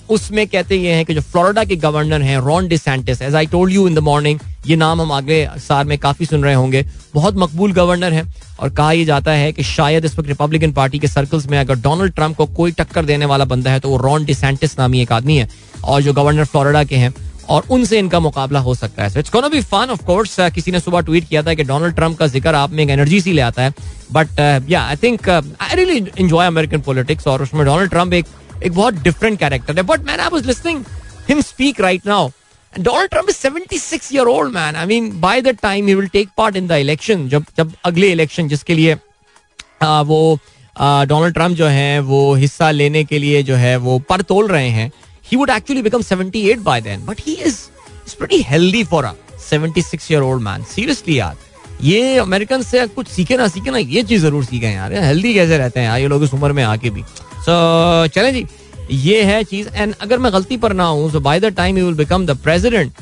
[0.10, 3.74] उसमें कहते ये हैं कि जो फ्लोरिडा के गवर्नर हैं Ron DeSantis as I told
[3.74, 6.84] you in the morning ये नाम हम आगे साल में काफ़ी सुन रहे होंगे।
[7.16, 8.24] बहुत मकबूल गवर्नर हैं
[8.60, 11.76] और कहा यह जाता है कि शायद इस वक्त रिपब्लिकन पार्टी के सर्कल्स में अगर
[11.78, 15.12] डोनाल्ड ट्रंप को कोई टक्कर देने वाला बंदा है तो वो रॉन डिसेंटिस नामी एक
[15.12, 15.50] आदमी है।
[15.84, 17.14] और जो गवर्नर फ्लोरिडा के हैं
[17.50, 20.80] और उनसे इनका मुकाबला हो सकता है। It's gonna be fun of course किसी ने
[20.80, 23.42] सुबह ट्वीट किया था कि डोनाल्ड ट्रंप का ज़िक्र आप में एक एनर्जी सी ले
[23.42, 23.74] आता है।
[24.12, 24.40] But
[24.70, 28.26] yeah I think I really enjoy American politics और उसमें डोनाल्ड ट्रंप एक
[28.64, 30.84] एक बहुत डिफरेंट कैरेक्टर है। But man I was listening
[31.30, 32.30] him speak right now
[32.74, 36.30] Donald Trump is 76 year old man I mean by the time he will take
[36.38, 40.40] part in the election जब जब अगले election जिसके लिए uh, वो
[40.76, 44.48] Donald uh, Trump जो है वो हिस्सा लेने के लिए जो है वो पर तोल
[44.48, 44.92] रहे हैं
[45.26, 47.06] he would actually become 78 by then.
[47.06, 47.70] But he is
[48.04, 50.66] he's pretty healthy for a 76 year old man.
[50.76, 51.38] Seriously यार
[51.84, 55.58] ये अमेरिकन से कुछ सीखे ना सीखे ना ये चीज़ ज़रूर सीखे यार हेल्दी कैसे
[55.58, 58.46] रहते हैं यार ये लोग इस उम्र में आके भी सो so, चले जी
[58.92, 61.86] ये है चीज़ एंड अगर मैं गलती पर ना हूँ so by the time you
[61.86, 63.02] will become the president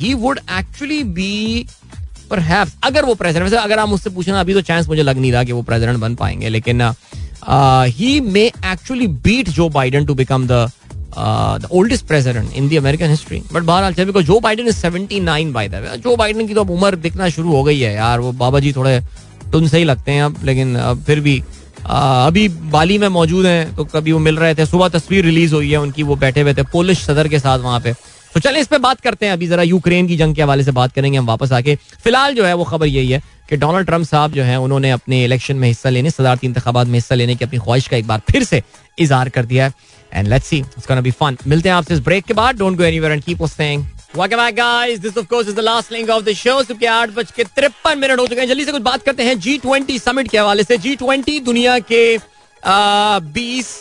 [0.00, 1.66] he would actually be
[2.30, 2.38] पर
[2.84, 5.44] अगर वो प्रेसिडेंट वैसे अगर आप मुझसे पूछना अभी तो चांस मुझे लग नहीं रहा
[5.44, 6.82] कि वो प्रेसिडेंट बन पाएँगे लेकिन
[7.98, 10.68] he may actually beat Joe Biden to become the
[11.16, 16.16] oldest president in the American history but Joe Biden is 79 by the way Joe
[16.16, 19.00] Biden की तो अब उम्र दिखना शुरू हो गई है यार वो बाबा जी थोड़े
[19.52, 21.42] टुन सही लगते हैं अब लेकिन अब फिर भी
[21.86, 25.54] आ, अभी बाली में मौजूद हैं तो कभी वो मिल रहे थे सुबह तस्वीर रिलीज़
[25.54, 27.94] हुई है उनकी वो बैठे हुए थे पोलिश सदर के साथ वहाँ पे
[28.36, 30.70] तो चले इस पे बात करते हैं। अभी जरा यूक्रेन की जंग के हवाले से
[30.70, 34.06] बात करेंगे हम वापस आके। फ़िलहाल जो है वो खबर यही है कि डोनाल्ड ट्रंप
[34.06, 37.44] साहब जो है उन्होंने अपने इलेक्शन में हिस्सा लेने सदारती इंतबात में हिस्सा लेने की
[37.44, 38.62] अपनी ख्वाहिश का एक बार फिर से
[38.98, 39.72] इजहार कर दिया है।
[40.12, 42.76] And let's see it's gonna be fun मिलते हैं आपसे इस ब्रेक के बाद। Don't
[42.78, 43.84] go anywhere and keep listening
[44.16, 45.00] Welcome back, guys.
[45.00, 46.62] This, of course, is the last link of the show.
[46.66, 49.38] सुबह आठ बज के तिरपन मिनट हो चुके हैं। जल्दी से कुछ बात करते हैं।
[49.40, 52.18] जी ट्वेंटी समिट के हवाले से। जी ट्वेंटी दुनिया के
[53.32, 53.74] बीस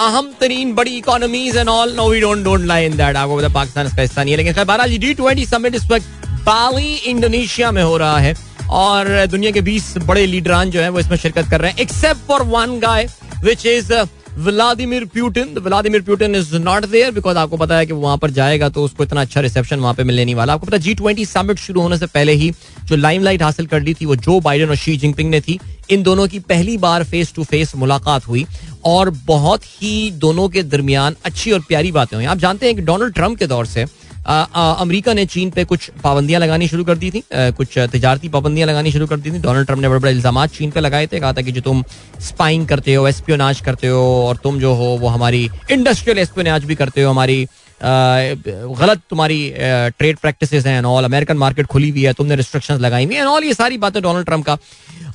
[0.00, 3.48] अहम तरीन बड़ी economies and all no we don't don't lie in that आपको पता
[3.48, 7.70] पाकिस्तान इसका हिस्सा नहीं है। लेकिन खैर जी डी ट्वेंटी समिट इस वक्त बाली, इंडोनेशिया
[7.70, 8.34] में हो रहा है।
[8.70, 12.26] और दुनिया के बीस बड़े लीडरान जो है, वो इसमें शिरकत कर रहे हैं। Except
[12.28, 13.08] for one guy
[13.44, 13.92] which is
[14.36, 18.68] Vladimir Putin Vladimir Putin is not there because आपको पता है कि वहाँ पर जाएगा
[18.68, 21.58] तो उसको इतना अच्छा रिसेप्शन वहाँ पे मिलने नहीं वाला। आपको पता जी ट्वेंटी समिट
[21.58, 22.50] शुरू होने से पहले ही
[22.84, 25.58] जो लाइमलाइट हासिल कर ली थी वो जो बाइडन और शी जिनपिंग ने थी।
[25.90, 28.44] इन दोनों की पहली बार फेस टू फेस मुलाकात हुई
[28.84, 32.82] और बहुत ही दोनों के दरमियान अच्छी और प्यारी बातें हुई। आप जानते हैं कि
[32.82, 33.86] डोनाल्ड ट्रंप के दौर से
[34.26, 38.92] अमेरिका ने चीन पे कुछ पाबंदियाँ लगानी शुरू कर दी थी। कुछ तजारती पाबंदियाँ लगानी
[38.92, 41.32] शुरू कर दी थी। डोनाल्ड ट्रंप ने बड़े बड़े इल्ज़ाम चीन पे लगाए थे। कहा
[41.32, 41.82] था कि जो तुम
[42.20, 46.74] स्पाइंग करते हो, एस्पियोनाज करते हो और तुम जो हो, वो हमारी इंडस्ट्रियल एस्पियोनाज भी
[46.74, 47.46] करते हो। हमारी
[47.80, 53.04] गलत तुम्हारी ट्रेड प्रैक्टिस हैं एंड ऑल। अमेरिकन मार्केट खुली हुई है, तुमने रिस्ट्रिक्शंस लगाई
[53.04, 54.56] हुई एंड ऑल। ये सारी बातें डोनाल्ड ट्रंप का।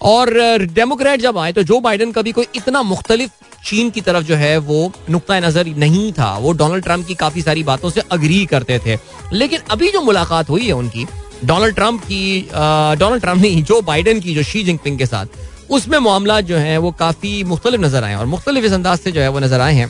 [0.04, 0.34] और
[0.74, 3.32] डेमोक्रेट जब आए तो जो बाइडन कभी कोई इतना मुख्तलिफ़
[3.66, 7.42] चीन की तरफ़ जो है वो नुकता नज़र नहीं था। वो डोनाल्ड ट्रंप की काफ़ी
[7.42, 8.98] सारी बातों से अग्री करते थे।
[9.34, 11.06] लेकिन अभी जो मुलाकात हुई है उनकी,
[11.46, 15.26] डोनाल्ड ट्रंप की डोनाल्ड ट्रंप नहीं, जो बाइडन की, जो शी जिनपिंग के साथ,
[15.70, 19.22] उसमें मामला जो है वो काफ़ी मुख्तलिफ़ नज़र आए और मुख्तलिफ़ इस अंदाज से जो
[19.22, 19.88] है वो नज़र आए हैं।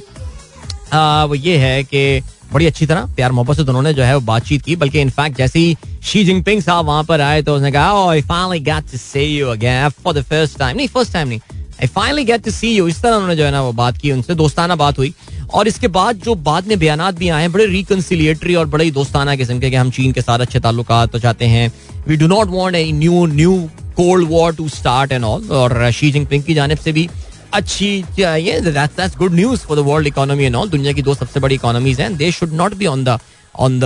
[1.25, 2.21] वो ये है कि
[2.53, 5.37] बड़ी अच्छी तरह प्यार मोहब्बत से दोनों ने जो है वो बातचीत की, बल्कि इनफैक्ट
[5.37, 7.91] जैसे ही शी जिनपिंग साहब वहाँ पर आए तो उसने कहा
[10.21, 11.39] फ़र्स्ट टाइम नहीं फ़र्स्ट टाइम नहीं
[11.81, 14.11] I finally get to see you इस तरह उन्होंने जो है ना वो बात की,
[14.11, 15.13] उनसे दोस्ताना बात हुई।
[15.53, 18.91] और इसके बाद जो बाद में बयान भी आए हैं, बड़े रिकनसिलिएटरी और बड़े ही
[18.91, 21.71] दोस्ताना किस्म के कि हम चीन के साथ अच्छे ताल्लुक तो चाहते हैं।
[22.07, 23.57] We do not want a new new
[23.95, 27.09] cold war to start and all और शी जिनपिंग की जानब से भी
[27.53, 28.03] अच्छी
[29.17, 32.15] good news for the world economy and all दुनिया की दो सबसे बड़ी इकोनॉमीज हैं।
[32.17, 33.19] They should not be on the
[33.59, 33.83] on the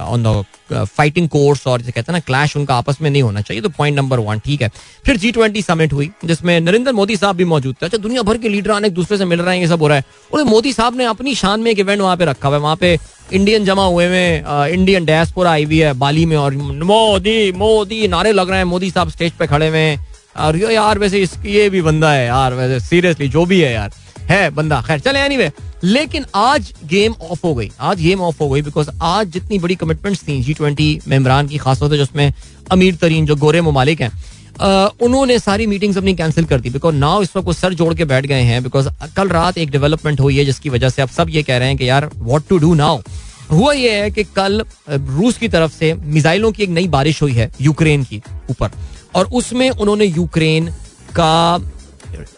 [0.00, 3.40] on the fighting course और जैसे कहते हैं ना क्लैश उनका आपस में नहीं होना
[3.40, 4.70] चाहिए तो पॉइंट नंबर वन ठीक है।
[5.06, 8.38] फिर जी ट्वेंटी समिट हुई, जिसमें नरेंद्र मोदी साहब भी मौजूद थे। अच्छा दुनिया भर
[8.38, 10.44] के लीडर आने एक दूसरे से मिल रहे हैं, ये सब हो रहा है। और
[10.44, 12.98] मोदी साहब ने अपनी शान में एक इवेंट वहाँ पे रखा हुआ है। वहाँ पे
[13.32, 18.32] इंडियन जमा हुए में इंडियन डैसपोरा आई हुई है बाली में और मोदी मोदी, नारे
[18.32, 21.82] लग रहे हैं। मोदी साहब स्टेज पे खड़े हुए हैं। और यार, वैसे ये भी
[21.82, 23.92] बंदा है यार, वैसे सीरियसली जो भी है यार।
[24.24, 25.50] है बंदा। खैर, चले एनीवे
[25.84, 29.74] लेकिन आज गेम ऑफ़ हो गई। आज गेम ऑफ़ हो गई बिकॉज़ आज जितनी बड़ी
[29.74, 32.32] कमिटमेंट्स थी जी ट्वेंटी मेम्बरान की, खासतौर से जिसमें
[32.72, 34.12] अमीर तरीन जो गोरे ममालिक हैं
[35.02, 38.26] उन्होंने सारी मीटिंग्स अपनी कैंसिल कर दी। बिकॉज़ नाउ इस वक्त सर जोड़ के बैठ
[38.26, 41.42] गए हैं बिकॉज़ कल रात एक डेवलपमेंट हुई है जिसकी वजह से अब सब ये
[41.42, 43.00] कह रहे हैं कि यार वॉट टू डू नाउ
[43.50, 47.32] हुआ यह है कि कल रूस की तरफ़ से मिसाइलों की एक नई बारिश हुई
[47.32, 48.70] है यूक्रेन की ऊपर।
[49.14, 50.68] और उसमें उन्होंने यूक्रेन
[51.18, 51.58] का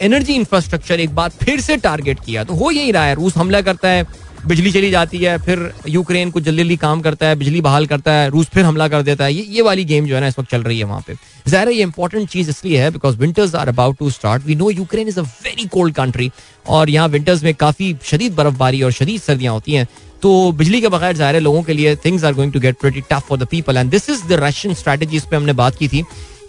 [0.02, 3.60] एनर्जी इंफ्रास्ट्रक्चर एक बार फिर से टारगेट किया। तो हो यही रहा है, रूस हमला
[3.62, 4.06] करता है,
[4.46, 8.12] बिजली चली जाती है, फिर यूक्रेन कुछ जल्दी जल्दी काम करता है, बिजली बहाल करता
[8.12, 10.38] है, रूस फिर हमला कर देता है। ये ये वाली गेम जो है ना, इस
[10.38, 11.14] वक्त चल रही है वहाँ पे।
[11.48, 15.08] ज़ाहिर ये इंपॉर्टेंट चीज़ इसलिए है because winters are about to start we know Ukraine
[15.08, 16.30] is a very cold country
[16.68, 19.86] और यहाँ विंटर्स में काफ़ी शदीद बर्फबारी और शदीद सर्दियाँ होती हैं।
[20.22, 23.26] तो बिजली के बगैर ज़ाहिर लोगों के लिए things are going to get pretty tough
[23.28, 26.02] for the people and this is the Russian strategy इस पर हमने बात की थी।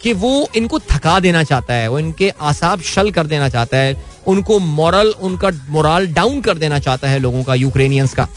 [0.08, 3.96] कि वो इनको थका देना चाहता है, वो इनके आसाब शल कर देना चाहता है,
[4.28, 8.28] उनको मॉरल उनका मोरल डाउन कर देना चाहता है लोगों का यूक्रेनियंस का।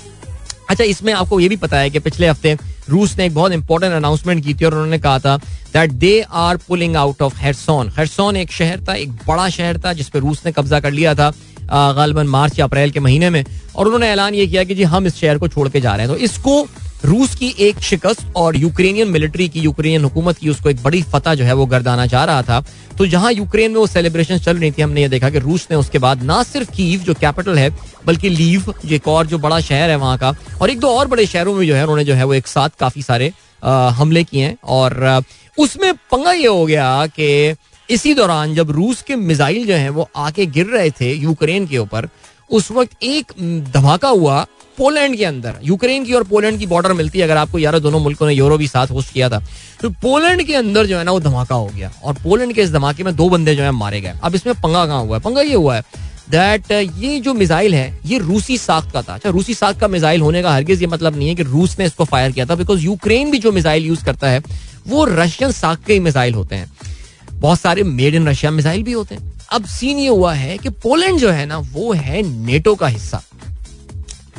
[0.70, 2.56] अच्छा इसमें आपको ये भी पता है कि पिछले हफ़्ते
[2.88, 5.36] रूस ने एक बहुत इंपॉर्टेंट अनाउंसमेंट की थी और उन्होंने कहा था
[5.74, 9.92] that they are pulling out of Kherson Kherson एक शहर था, एक बड़ा शहर था
[9.92, 11.32] जिसपे रूस ने कब्जा कर लिया था
[11.96, 13.44] गालबन मार्च या अप्रैल के महीने में।
[13.76, 16.06] और उन्होंने ऐलान ये किया कि जी, हम इस शहर को छोड़ के जा रहे
[16.06, 16.62] हैं। तो इसको
[17.04, 21.34] रूस की एक शिकस्त और यूक्रेनियन मिलिट्री की यूक्रेनियन हुकूमत की उसको एक बड़ी फतह
[21.34, 22.60] जो है वो गर्दाना चाह रहा था।
[22.98, 25.76] तो जहाँ यूक्रेन में वो सेलिब्रेशन चल रही थी, हमने ये देखा कि रूस ने
[25.76, 27.70] उसके बाद ना सिर्फ़ कीव जो कैपिटल है,
[28.06, 31.26] बल्कि लीव एक और जो बड़ा शहर है वहाँ का, और एक दो और बड़े
[31.26, 33.32] शहरों में जो है, उन्होंने जो है वो एक साथ काफ़ी सारे
[33.64, 35.22] हमले किए हैं। और
[35.56, 37.54] उसमें पंगा ये हो गया कि
[37.88, 41.78] इसी दौरान जब रूस के मिसाइल जो है वो आके गिर रहे थे यूक्रेन के
[41.78, 42.08] ऊपर,
[42.50, 43.32] उस वक्त एक
[43.74, 44.46] धमाका हुआ
[44.78, 48.00] पोलैंड के अंदर, यूक्रेन की और पोलैंड की बॉर्डर मिलती है, अगर आपको यार दोनों
[48.00, 49.42] मुल्कों ने यूरो भी साथ होस्ट किया था।
[49.80, 52.72] तो पोलैंड के अंदर जो है ना, वो धमाका हो गया। और पोलैंड के इस
[52.72, 55.22] धमाके में दो बंदे जो है मारे गए। अब इसमें पंगा कहाँ हुआ है?
[55.22, 55.82] पंगा ये हुआ है
[56.30, 60.20] दैट ये जो मिसाइल है, ये रूसी साख का था। अच्छा रूसी साख का मिसाइल
[60.20, 62.80] होने का हरगिज ये मतलब नहीं है कि रूस ने इसको फायर किया था बिकॉज़
[62.80, 64.42] यूक्रेन भी जो मिसाइल यूज़ करता है,
[64.88, 66.70] वो रशियन साख के ही मिसाइल होते हैं।
[67.32, 70.68] बहुत सारे मेड इन रशिया मिसाइल भी होते हैं। अब सीन ये हुआ है कि
[70.68, 73.22] पोलैंड जो है ना, वो है नेटो का हिस्सा।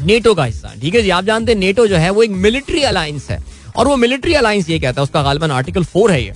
[0.01, 2.83] नेटो का हिस्सा। ठीक है जी, आप जानते हैं नेटो जो है, वो एक मिलिट्री
[2.83, 3.39] अलायंस है।
[3.75, 6.33] और वो मिलिट्री अलायंस ये कहता है, उसका गालबन आर्टिकल फोर है ये,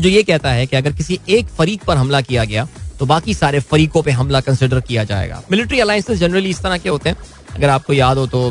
[0.00, 2.68] जो ये कहता है कि अगर किसी एक फरीक पर हमला किया गया
[2.98, 6.88] तो बाकी सारे फरीकों पे हमला कंसिडर किया जाएगा। मिलिट्री अलायंसेस जनरली इस तरह के
[6.88, 7.16] होते हैं।
[7.54, 8.50] अगर आपको याद हो तो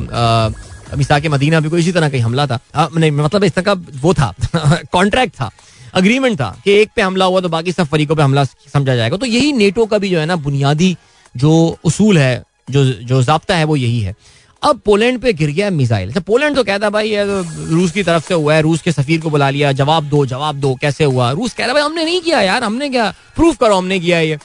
[0.98, 3.74] मिसा के मदीना भी कोई इसी तरह का हमला था। नहीं मतलब इस तरह का
[4.02, 4.34] वो था
[4.94, 5.50] कॉन्ट्रैक्ट था
[5.96, 9.18] अग्रीमेंट था कि एक पे हमला हुआ तो बाकी सब फरीकों पे हमला समझा जाएगा।
[9.18, 10.96] तो यही नेटो का भी जो है ना, बुनियादी
[11.36, 14.16] जो उसूल है जो जो जबता है वो यही है।
[14.62, 18.04] अब पोलैंड पे गिर गया मिसाइल। अच्छा पोलैंड तो कहता भाई, ये तो रूस की
[18.04, 21.04] तरफ़ से हुआ है, रूस के सफीर को बुला लिया, जवाब दो जवाब दो, कैसे
[21.04, 21.32] हुआ?
[21.32, 24.38] रूस कह रहा भाई, हमने नहीं किया यार, हमने क्या प्रूफ करो हमने किया ये।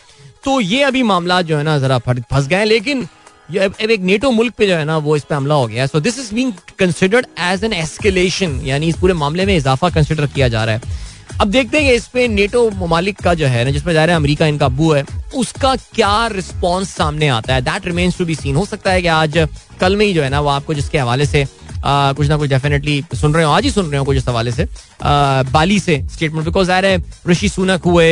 [0.44, 3.06] तो ये अभी मामला जो है ना, जरा फंस गए लेकिन
[3.56, 6.00] अब एक नेटो मुल्क पे जो है ना, वो इस पे हमला हो गया so
[6.00, 10.48] this is being considered as an escalation यानी इस पूरे मामले में इजाफा कंसिडर किया
[10.48, 13.92] जा रहा है। अब देखते हैं इस पे नेटो ममालिक का जो है ना जिसमें
[13.94, 15.04] जा रहा है अमेरिका इनका अबू है
[15.36, 17.60] उसका क्या रिस्पॉन्स सामने आता है?
[17.60, 19.38] That remains to be seen हो सकता है कि आज
[19.80, 21.44] कल में ही जो है ना वो आपको जिसके हवाले से
[21.84, 24.28] आ, कुछ ना कुछ डेफिनेटली सुन रहे हो आज ही सुन रहे हो कुछ इस
[24.28, 24.64] हवाले से
[25.02, 28.08] आ, बाली से स्टेटमेंट बिकॉज़ आ रहे ऋषि सुनक हुए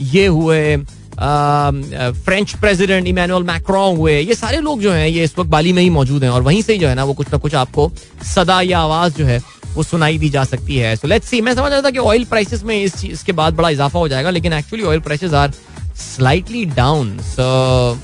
[0.00, 0.76] ये हुए
[1.16, 5.82] फ्रेंच प्रेसिडेंट इमानुअल मैक्रोन हुए ये सारे लोग जो हैं ये इस वक्त बाली में
[5.82, 7.90] ही मौजूद हैं और वहीं से ही जो है ना वो कुछ ना कुछ आपको
[8.34, 9.40] सदा या आवाज़ जो है
[9.74, 12.24] वो सुनाई दी जा सकती है। सो लेट्स सी मैं समझ रहा था कि ऑयल
[12.24, 15.52] प्राइसेस में इस चीज़ के बाद बड़ा इजाफा हो जाएगा लेकिन actually oil prices are
[15.96, 17.98] slightly down so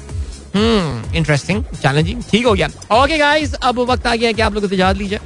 [0.57, 4.99] interesting challenging ठीक हो गया। ओके गाइस अब वक्त आ गया कि आप लोग इजाज़त
[4.99, 5.19] लीजिए।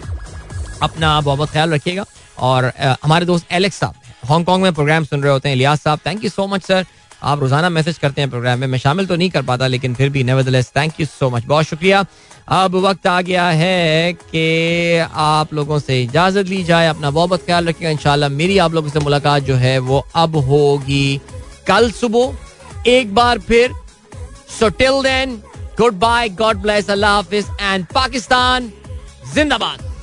[0.83, 2.05] अपना बहुत बहुत ख्याल रखिएगा।
[2.39, 3.95] और uh, हमारे दोस्त एलेक्स साहब
[4.29, 6.87] हांगकॉन्ग में प्रोग्राम सुन रहे होते हैं। लियाज साहब thank you so much sir
[7.23, 10.09] आप रोज़ाना मैसेज करते हैं प्रोग्राम में। मैं शामिल तो नहीं कर पाता लेकिन फिर
[10.09, 12.05] भी nevertheless thank you so much बहुत शुक्रिया।
[12.49, 17.69] अब वक्त आ गया है कि आप लोगों से इजाज़त ली जाए, अपना बहुत ख्याल
[17.69, 21.21] रखिएगा इंशाल्लाह मेरी आप लोगों से मुलाकात जो है वो अब होगी
[21.69, 23.73] कल सुबह। एक बार फिर
[24.59, 25.37] so till then
[25.79, 28.71] good bye God bless अल्लाह हाफिज एंड पाकिस्तान
[29.35, 29.94] जिंदाबाद।